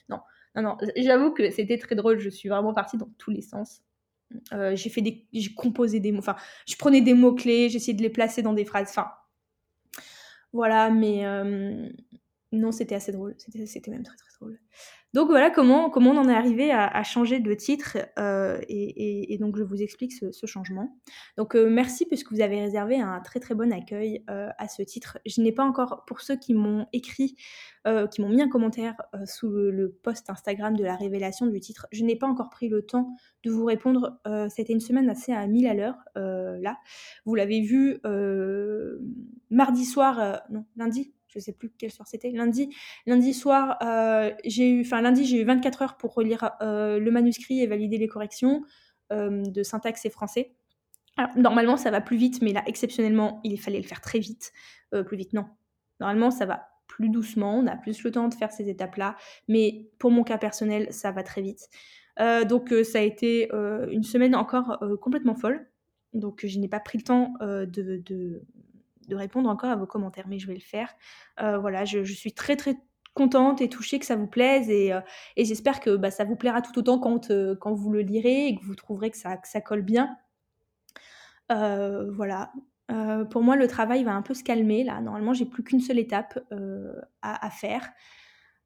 Non, 0.09 0.21
non, 0.57 0.63
non. 0.63 0.77
J'avoue 0.97 1.33
que 1.33 1.51
c'était 1.51 1.79
très 1.79 1.95
drôle. 1.95 2.19
Je 2.19 2.31
suis 2.31 2.49
vraiment 2.49 2.75
partie 2.75 2.97
dans 2.97 3.09
tous 3.19 3.31
les 3.31 3.43
sens. 3.43 3.83
j'ai 4.53 4.91
fait 4.91 5.03
des, 5.03 5.27
j'ai 5.33 5.55
composé 5.55 6.01
des 6.01 6.13
mots, 6.13 6.19
enfin, 6.19 6.37
je 6.67 6.77
prenais 6.77 7.01
des 7.01 7.15
mots 7.15 7.35
clés, 7.35 7.69
j'essayais 7.69 7.97
de 7.97 8.03
les 8.03 8.11
placer 8.11 8.43
dans 8.43 8.53
des 8.53 8.65
phrases, 8.65 8.91
enfin, 8.91 9.11
voilà, 10.53 10.91
mais 10.91 11.25
non, 12.61 12.73
c'était 12.73 12.95
assez 12.95 13.13
drôle, 13.13 13.35
c'était 13.39 13.91
même 13.91 14.03
très 14.03 14.17
très 14.17 14.29
drôle. 14.39 14.59
Donc 15.13 15.29
voilà 15.29 15.51
comment, 15.51 15.91
on 15.97 16.17
en 16.17 16.29
est 16.29 16.35
arrivé 16.35 16.71
à, 16.71 17.03
changer 17.03 17.41
de 17.41 17.53
titre 17.55 17.99
euh, 18.19 18.61
et, 18.69 19.37
donc 19.41 19.57
je 19.57 19.65
vous 19.65 19.83
explique 19.83 20.13
ce, 20.13 20.47
changement. 20.47 20.97
Donc 21.37 21.57
euh, 21.57 21.69
merci 21.69 22.07
puisque 22.07 22.31
vous 22.31 22.41
avez 22.41 22.61
réservé 22.61 23.01
un 23.01 23.21
très 23.21 23.41
très 23.41 23.57
bon 23.57 23.73
accueil 23.73 24.25
euh, 24.31 24.51
à 24.57 24.69
ce 24.69 24.83
titre. 24.83 25.19
Je 25.27 25.41
n'ai 25.41 25.51
pas 25.51 25.65
encore, 25.65 26.05
pour 26.07 26.21
ceux 26.21 26.37
qui 26.37 26.55
m'ont 26.55 26.87
écrit, 26.93 27.37
qui 28.11 28.21
m'ont 28.21 28.29
mis 28.29 28.43
un 28.43 28.49
commentaire 28.49 28.95
sous 29.25 29.51
le, 29.51 29.99
post 30.03 30.31
Instagram 30.31 30.77
de 30.77 30.85
la 30.85 30.95
révélation 30.95 31.47
du 31.47 31.59
titre, 31.61 31.87
je 31.93 32.05
n'ai 32.05 32.15
pas 32.15 32.27
encore 32.27 32.51
pris 32.51 32.69
le 32.69 32.83
temps 32.83 33.15
de 33.43 33.51
vous 33.51 33.65
répondre. 33.65 34.21
C'était 34.49 34.75
une 34.75 34.81
semaine 34.81 35.09
assez 35.11 35.33
à 35.33 35.47
1000 35.47 35.67
à 35.67 35.75
l'heure 35.75 35.97
là. 36.15 36.79
Vous 37.25 37.35
l'avez 37.35 37.63
vu 37.63 38.01
mardi 39.51 39.85
soir, 39.87 40.43
non 40.51 40.67
lundi, 40.77 41.15
je 41.31 41.39
sais 41.39 41.53
plus 41.53 41.71
quel 41.71 41.91
soir 41.91 42.07
c'était, 42.09 42.31
lundi, 42.31 42.75
lundi 43.07 43.33
soir, 43.33 43.79
euh, 43.83 44.33
j'ai 44.45 44.69
eu, 44.69 44.81
enfin 44.83 45.01
lundi, 45.01 45.25
j'ai 45.25 45.41
eu 45.41 45.45
24 45.45 45.83
heures 45.83 45.97
pour 45.97 46.15
relire 46.15 46.51
euh, 46.61 46.99
le 46.99 47.11
manuscrit 47.11 47.61
et 47.61 47.67
valider 47.67 47.99
les 47.99 48.09
corrections 48.09 48.63
euh, 49.13 49.43
de 49.43 49.63
syntaxe 49.63 50.05
et 50.05 50.11
français. 50.11 50.53
Alors, 51.17 51.37
normalement, 51.37 51.77
ça 51.77 51.91
va 51.91 52.01
plus 52.01 52.17
vite, 52.17 52.43
mais 52.43 52.53
là, 52.53 52.63
exceptionnellement, 52.67 53.41
il 53.45 53.61
fallait 53.61 53.81
le 53.81 53.87
faire 53.87 54.01
très 54.01 54.19
vite. 54.19 54.53
plus 55.07 55.17
vite, 55.17 55.33
non. 55.33 55.47
Normalement, 56.01 56.31
ça 56.31 56.47
va 56.47 56.69
plus 56.87 57.09
doucement, 57.09 57.59
on 57.59 57.67
a 57.67 57.77
plus 57.77 58.03
le 58.03 58.11
temps 58.11 58.29
de 58.29 58.35
faire 58.35 58.51
ces 58.51 58.69
étapes-là, 58.69 59.17
mais 59.49 59.91
pour 59.99 60.11
mon 60.11 60.25
cas 60.25 60.39
personnel, 60.39 60.89
ça 60.91 61.13
va 61.13 61.23
très 61.23 61.43
vite. 61.43 61.69
donc, 62.49 62.73
ça 62.85 62.99
a 62.99 63.03
été 63.03 63.51
une 63.91 64.03
semaine 64.03 64.35
encore 64.35 64.79
complètement 65.01 65.35
folle. 65.35 65.69
Donc, 66.15 66.47
je 66.47 66.59
n'ai 66.59 66.69
pas 66.69 66.81
pris 66.81 66.99
le 66.99 67.05
temps 67.05 67.35
de 67.41 68.43
répondre 69.15 69.49
encore 69.49 69.71
à 69.71 69.77
vos 69.77 69.87
commentaires, 69.87 70.27
mais 70.29 70.39
je 70.39 70.47
vais 70.47 70.55
le 70.55 70.61
faire. 70.61 70.95
Euh, 71.41 71.59
voilà, 71.59 71.85
je, 71.85 72.03
suis 72.05 72.33
très 72.33 72.57
très 72.57 72.77
contente 73.15 73.61
et 73.61 73.69
touchée 73.69 73.99
que 73.99 74.07
ça 74.07 74.17
vous 74.17 74.27
plaise 74.27 74.71
et, 74.71 74.93
euh, 74.93 75.01
j'espère 75.37 75.81
que 75.81 75.97
bah, 75.97 76.11
ça 76.11 76.25
vous 76.25 76.37
plaira 76.37 76.63
tout 76.63 76.79
autant 76.79 76.99
quand, 76.99 77.31
euh, 77.31 77.57
quand 77.57 77.75
vous 77.75 77.91
le 77.91 78.03
lirez 78.03 78.47
et 78.47 78.57
que 78.57 78.65
vous 78.65 78.75
trouverez 78.75 79.11
que 79.11 79.17
ça, 79.17 79.39
ça 79.45 79.61
colle 79.61 79.83
bien. 79.83 80.17
voilà. 81.49 82.53
pour 83.31 83.43
moi, 83.43 83.57
le 83.57 83.67
travail 83.67 84.05
va 84.05 84.13
un 84.15 84.23
peu 84.23 84.35
se 84.35 84.45
calmer 84.45 84.85
là. 84.85 85.01
Normalement, 85.01 85.35
j'ai 85.35 85.47
plus 85.47 85.65
qu'une 85.65 85.81
seule 85.81 85.99
étape 85.99 86.39
à, 87.23 87.47
à, 87.47 87.51
faire. 87.51 87.91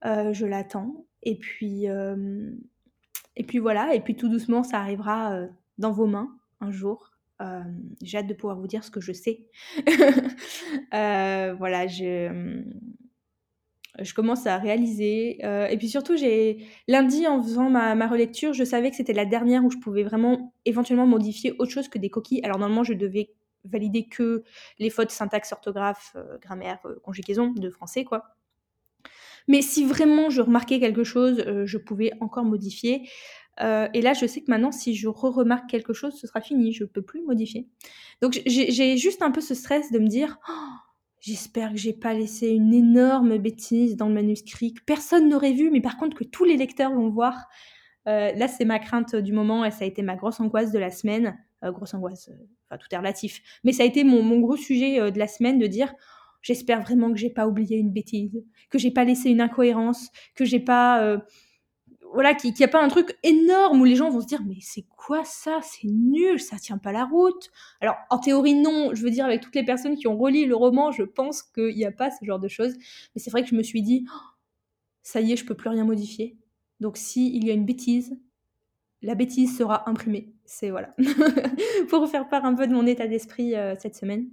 je 0.02 0.46
l'attends. 0.46 1.06
Et 1.22 1.38
puis, 1.38 1.86
et 3.36 3.44
puis 3.44 3.58
voilà. 3.58 3.94
Et 3.94 4.00
puis 4.00 4.16
tout 4.16 4.28
doucement, 4.28 4.62
ça 4.62 4.78
arrivera 4.80 5.40
dans 5.78 5.92
vos 5.92 6.06
mains 6.06 6.36
un 6.60 6.70
jour. 6.70 7.13
Euh, 7.42 7.62
j'ai 8.02 8.18
hâte 8.18 8.26
de 8.26 8.34
pouvoir 8.34 8.58
vous 8.58 8.66
dire 8.66 8.84
ce 8.84 8.90
que 8.90 9.00
je 9.00 9.12
sais. 9.12 9.46
Euh, 10.92 11.54
voilà, 11.58 11.88
je, 11.88 12.62
commence 14.14 14.46
à 14.46 14.58
réaliser. 14.58 15.38
Euh, 15.42 15.66
et 15.66 15.76
puis 15.76 15.88
surtout, 15.88 16.16
j'ai 16.16 16.66
lundi, 16.86 17.26
en 17.26 17.42
faisant 17.42 17.68
ma, 17.68 17.96
ma, 17.96 18.06
relecture, 18.06 18.52
je 18.52 18.62
savais 18.62 18.90
que 18.90 18.96
c'était 18.96 19.12
la 19.12 19.24
dernière 19.24 19.64
où 19.64 19.70
je 19.70 19.78
pouvais 19.78 20.04
vraiment 20.04 20.54
éventuellement 20.64 21.06
modifier 21.06 21.52
autre 21.58 21.72
chose 21.72 21.88
que 21.88 21.98
des 21.98 22.10
coquilles. 22.10 22.40
Alors 22.44 22.58
normalement, 22.58 22.84
je 22.84 22.92
devais 22.92 23.30
valider 23.64 24.06
que 24.06 24.44
les 24.78 24.90
fautes 24.90 25.10
syntaxe, 25.10 25.52
orthographe, 25.52 26.16
grammaire, 26.40 26.78
conjugaison 27.02 27.50
de 27.50 27.70
français, 27.70 28.04
quoi. 28.04 28.36
Mais 29.48 29.60
si 29.60 29.84
vraiment 29.84 30.30
je 30.30 30.42
remarquais 30.42 30.78
quelque 30.78 31.04
chose, 31.04 31.44
je 31.64 31.78
pouvais 31.78 32.12
encore 32.20 32.44
modifier. 32.44 33.08
Euh, 33.60 33.88
et 33.94 34.00
là, 34.00 34.12
je 34.12 34.26
sais 34.26 34.40
que 34.40 34.50
maintenant, 34.50 34.72
si 34.72 34.94
je 34.94 35.08
re-remarque 35.08 35.68
quelque 35.68 35.92
chose, 35.92 36.18
ce 36.18 36.26
sera 36.26 36.40
fini, 36.40 36.72
je 36.72 36.84
ne 36.84 36.88
peux 36.88 37.02
plus 37.02 37.22
modifier. 37.22 37.68
Donc 38.20 38.40
j'ai 38.46 38.96
juste 38.96 39.22
un 39.22 39.30
peu 39.30 39.40
ce 39.40 39.54
stress 39.54 39.92
de 39.92 39.98
me 39.98 40.08
dire, 40.08 40.38
oh, 40.48 40.52
j'espère 41.20 41.70
que 41.70 41.76
j'ai 41.76 41.92
pas 41.92 42.14
laissé 42.14 42.48
une 42.48 42.74
énorme 42.74 43.38
bêtise 43.38 43.96
dans 43.96 44.08
le 44.08 44.14
manuscrit, 44.14 44.74
que 44.74 44.82
personne 44.84 45.28
n'aurait 45.28 45.52
vu, 45.52 45.70
mais 45.70 45.80
par 45.80 45.96
contre 45.96 46.16
que 46.16 46.24
tous 46.24 46.44
les 46.44 46.56
lecteurs 46.56 46.92
vont 46.92 47.08
voir. 47.08 47.34
Euh, 48.06 48.32
là, 48.32 48.48
c'est 48.48 48.66
ma 48.66 48.78
crainte 48.78 49.16
du 49.16 49.32
moment 49.32 49.64
et 49.64 49.70
ça 49.70 49.84
a 49.84 49.86
été 49.86 50.02
ma 50.02 50.16
grosse 50.16 50.40
angoisse 50.40 50.72
de 50.72 50.78
la 50.78 50.90
semaine. 50.90 51.38
Euh, 51.64 51.72
grosse 51.72 51.94
angoisse, 51.94 52.30
enfin 52.68 52.78
tout 52.78 52.88
est 52.90 52.98
relatif. 52.98 53.40
Mais 53.62 53.72
ça 53.72 53.84
a 53.84 53.86
été 53.86 54.04
mon, 54.04 54.22
mon 54.22 54.40
gros 54.40 54.56
sujet 54.56 55.10
de 55.10 55.18
la 55.18 55.28
semaine 55.28 55.58
de 55.58 55.66
dire, 55.66 55.94
j'espère 56.42 56.82
vraiment 56.82 57.10
que 57.10 57.18
j'ai 57.18 57.30
pas 57.30 57.46
oublié 57.46 57.78
une 57.78 57.92
bêtise, 57.92 58.44
que 58.68 58.78
j'ai 58.78 58.90
pas 58.90 59.04
laissé 59.04 59.30
une 59.30 59.40
incohérence, 59.40 60.10
que 60.34 60.44
j'ai 60.44 60.60
pas 60.60 61.18
voilà, 62.14 62.34
qu'il 62.34 62.54
n'y 62.54 62.64
a 62.64 62.68
pas 62.68 62.82
un 62.82 62.88
truc 62.88 63.18
énorme 63.22 63.80
où 63.80 63.84
les 63.84 63.96
gens 63.96 64.08
vont 64.08 64.20
se 64.20 64.26
dire 64.26 64.40
mais 64.46 64.58
c'est 64.60 64.86
quoi 64.96 65.24
ça? 65.24 65.58
C'est 65.62 65.88
nul, 65.88 66.40
ça 66.40 66.56
tient 66.58 66.78
pas 66.78 66.92
la 66.92 67.04
route. 67.04 67.50
Alors 67.80 67.96
en 68.08 68.18
théorie 68.18 68.54
non, 68.54 68.94
je 68.94 69.02
veux 69.02 69.10
dire 69.10 69.24
avec 69.24 69.40
toutes 69.40 69.54
les 69.54 69.64
personnes 69.64 69.96
qui 69.96 70.06
ont 70.06 70.16
relu 70.16 70.46
le 70.46 70.54
roman, 70.54 70.92
je 70.92 71.02
pense 71.02 71.42
qu'il 71.42 71.74
n'y 71.74 71.84
a 71.84 71.92
pas 71.92 72.10
ce 72.10 72.24
genre 72.24 72.38
de 72.38 72.48
choses. 72.48 72.74
Mais 73.14 73.20
c'est 73.20 73.30
vrai 73.30 73.42
que 73.42 73.48
je 73.48 73.56
me 73.56 73.62
suis 73.62 73.82
dit 73.82 74.06
oh, 74.08 74.18
ça 75.02 75.20
y 75.20 75.32
est, 75.32 75.36
je 75.36 75.44
peux 75.44 75.54
plus 75.54 75.68
rien 75.68 75.84
modifier. 75.84 76.36
Donc 76.80 76.96
s'il 76.96 77.44
y 77.44 77.50
a 77.50 77.54
une 77.54 77.66
bêtise, 77.66 78.16
la 79.02 79.14
bêtise 79.14 79.56
sera 79.56 79.88
imprimée. 79.90 80.32
C'est 80.44 80.70
voilà. 80.70 80.94
Pour 81.88 82.08
faire 82.08 82.28
part 82.28 82.44
un 82.44 82.54
peu 82.54 82.66
de 82.66 82.72
mon 82.72 82.86
état 82.86 83.06
d'esprit 83.06 83.54
euh, 83.54 83.74
cette 83.78 83.96
semaine. 83.96 84.28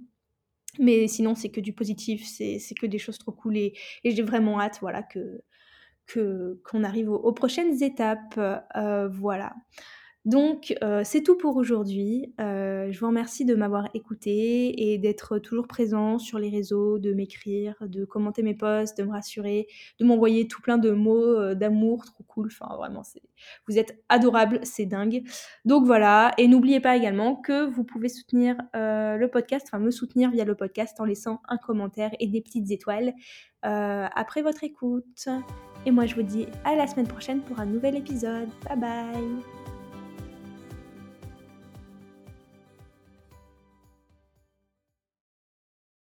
Mais 0.78 1.06
sinon, 1.06 1.34
c'est 1.34 1.50
que 1.50 1.60
du 1.60 1.74
positif, 1.74 2.26
c'est 2.26 2.74
que 2.80 2.86
des 2.86 2.98
choses 2.98 3.18
trop 3.18 3.32
cool 3.32 3.58
et, 3.58 3.74
et 4.04 4.10
j'ai 4.12 4.22
vraiment 4.22 4.58
hâte 4.58 4.78
voilà, 4.80 5.02
que, 5.02 5.42
qu'on 6.14 6.84
arrive 6.84 7.10
aux, 7.10 7.32
prochaines 7.32 7.82
étapes. 7.82 8.38
Euh, 8.76 9.08
voilà. 9.08 9.54
Donc, 10.24 10.72
euh, 10.84 11.02
c'est 11.04 11.22
tout 11.22 11.36
pour 11.36 11.56
aujourd'hui. 11.56 12.32
Euh, 12.40 12.92
je 12.92 13.00
vous 13.00 13.08
remercie 13.08 13.44
de 13.44 13.56
m'avoir 13.56 13.88
écouté 13.92 14.92
et 14.92 14.98
d'être 14.98 15.40
toujours 15.40 15.66
présent 15.66 16.20
sur 16.20 16.38
les 16.38 16.48
réseaux, 16.48 17.00
de 17.00 17.12
m'écrire, 17.12 17.74
de 17.80 18.04
commenter 18.04 18.44
mes 18.44 18.54
posts, 18.54 18.96
de 18.98 19.02
me 19.02 19.10
rassurer, 19.10 19.66
de 19.98 20.04
m'envoyer 20.04 20.46
tout 20.46 20.62
plein 20.62 20.78
de 20.78 20.92
mots 20.92 21.54
d'amour, 21.54 22.04
trop 22.04 22.22
cool. 22.22 22.50
Enfin, 22.52 22.72
vraiment, 22.76 23.02
vous 23.66 23.78
êtes 23.78 24.00
adorables, 24.08 24.60
c'est 24.62 24.86
dingue. 24.86 25.24
Donc 25.64 25.86
voilà. 25.86 26.30
Et 26.38 26.46
n'oubliez 26.46 26.78
pas 26.78 26.96
également 26.96 27.34
que 27.34 27.66
vous 27.66 27.82
pouvez 27.82 28.08
soutenir 28.08 28.56
le 28.74 29.26
podcast, 29.26 29.66
enfin 29.68 29.80
me 29.80 29.90
soutenir 29.90 30.30
via 30.30 30.44
le 30.44 30.54
podcast 30.54 31.00
en 31.00 31.04
laissant 31.04 31.42
un 31.48 31.56
commentaire 31.56 32.12
et 32.20 32.28
des 32.28 32.42
petites 32.42 32.70
étoiles 32.70 33.12
après 33.62 34.42
votre 34.42 34.62
écoute. 34.62 35.28
Et 35.84 35.90
moi, 35.90 36.06
je 36.06 36.14
vous 36.14 36.22
dis 36.22 36.46
à 36.64 36.74
la 36.74 36.86
semaine 36.86 37.08
prochaine 37.08 37.40
pour 37.40 37.58
un 37.58 37.66
nouvel 37.66 37.96
épisode. 37.96 38.48
Bye 38.68 38.78
bye 38.78 39.61